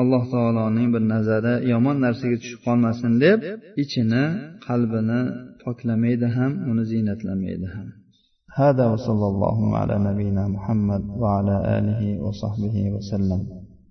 alloh 0.00 0.22
taoloning 0.34 0.88
bir 0.94 1.02
nazari 1.14 1.54
yomon 1.72 1.96
narsaga 2.04 2.36
tushib 2.42 2.60
qolmasin 2.66 3.12
deb 3.24 3.38
ichini 3.82 4.24
qalbini 4.66 5.20
poklamaydi 5.64 6.28
ham 6.36 6.52
uni 6.70 6.84
ziynatlamaydi 6.92 7.68
ham 7.76 7.88
هذا 8.62 8.84
وصلى 8.92 9.26
الله 9.32 9.58
على 9.80 9.96
نبينا 10.08 10.44
محمد 10.56 11.02
وعلى 11.22 11.56
آله 11.76 12.02
وصحبه 12.24 12.76
وسلم 12.94 13.40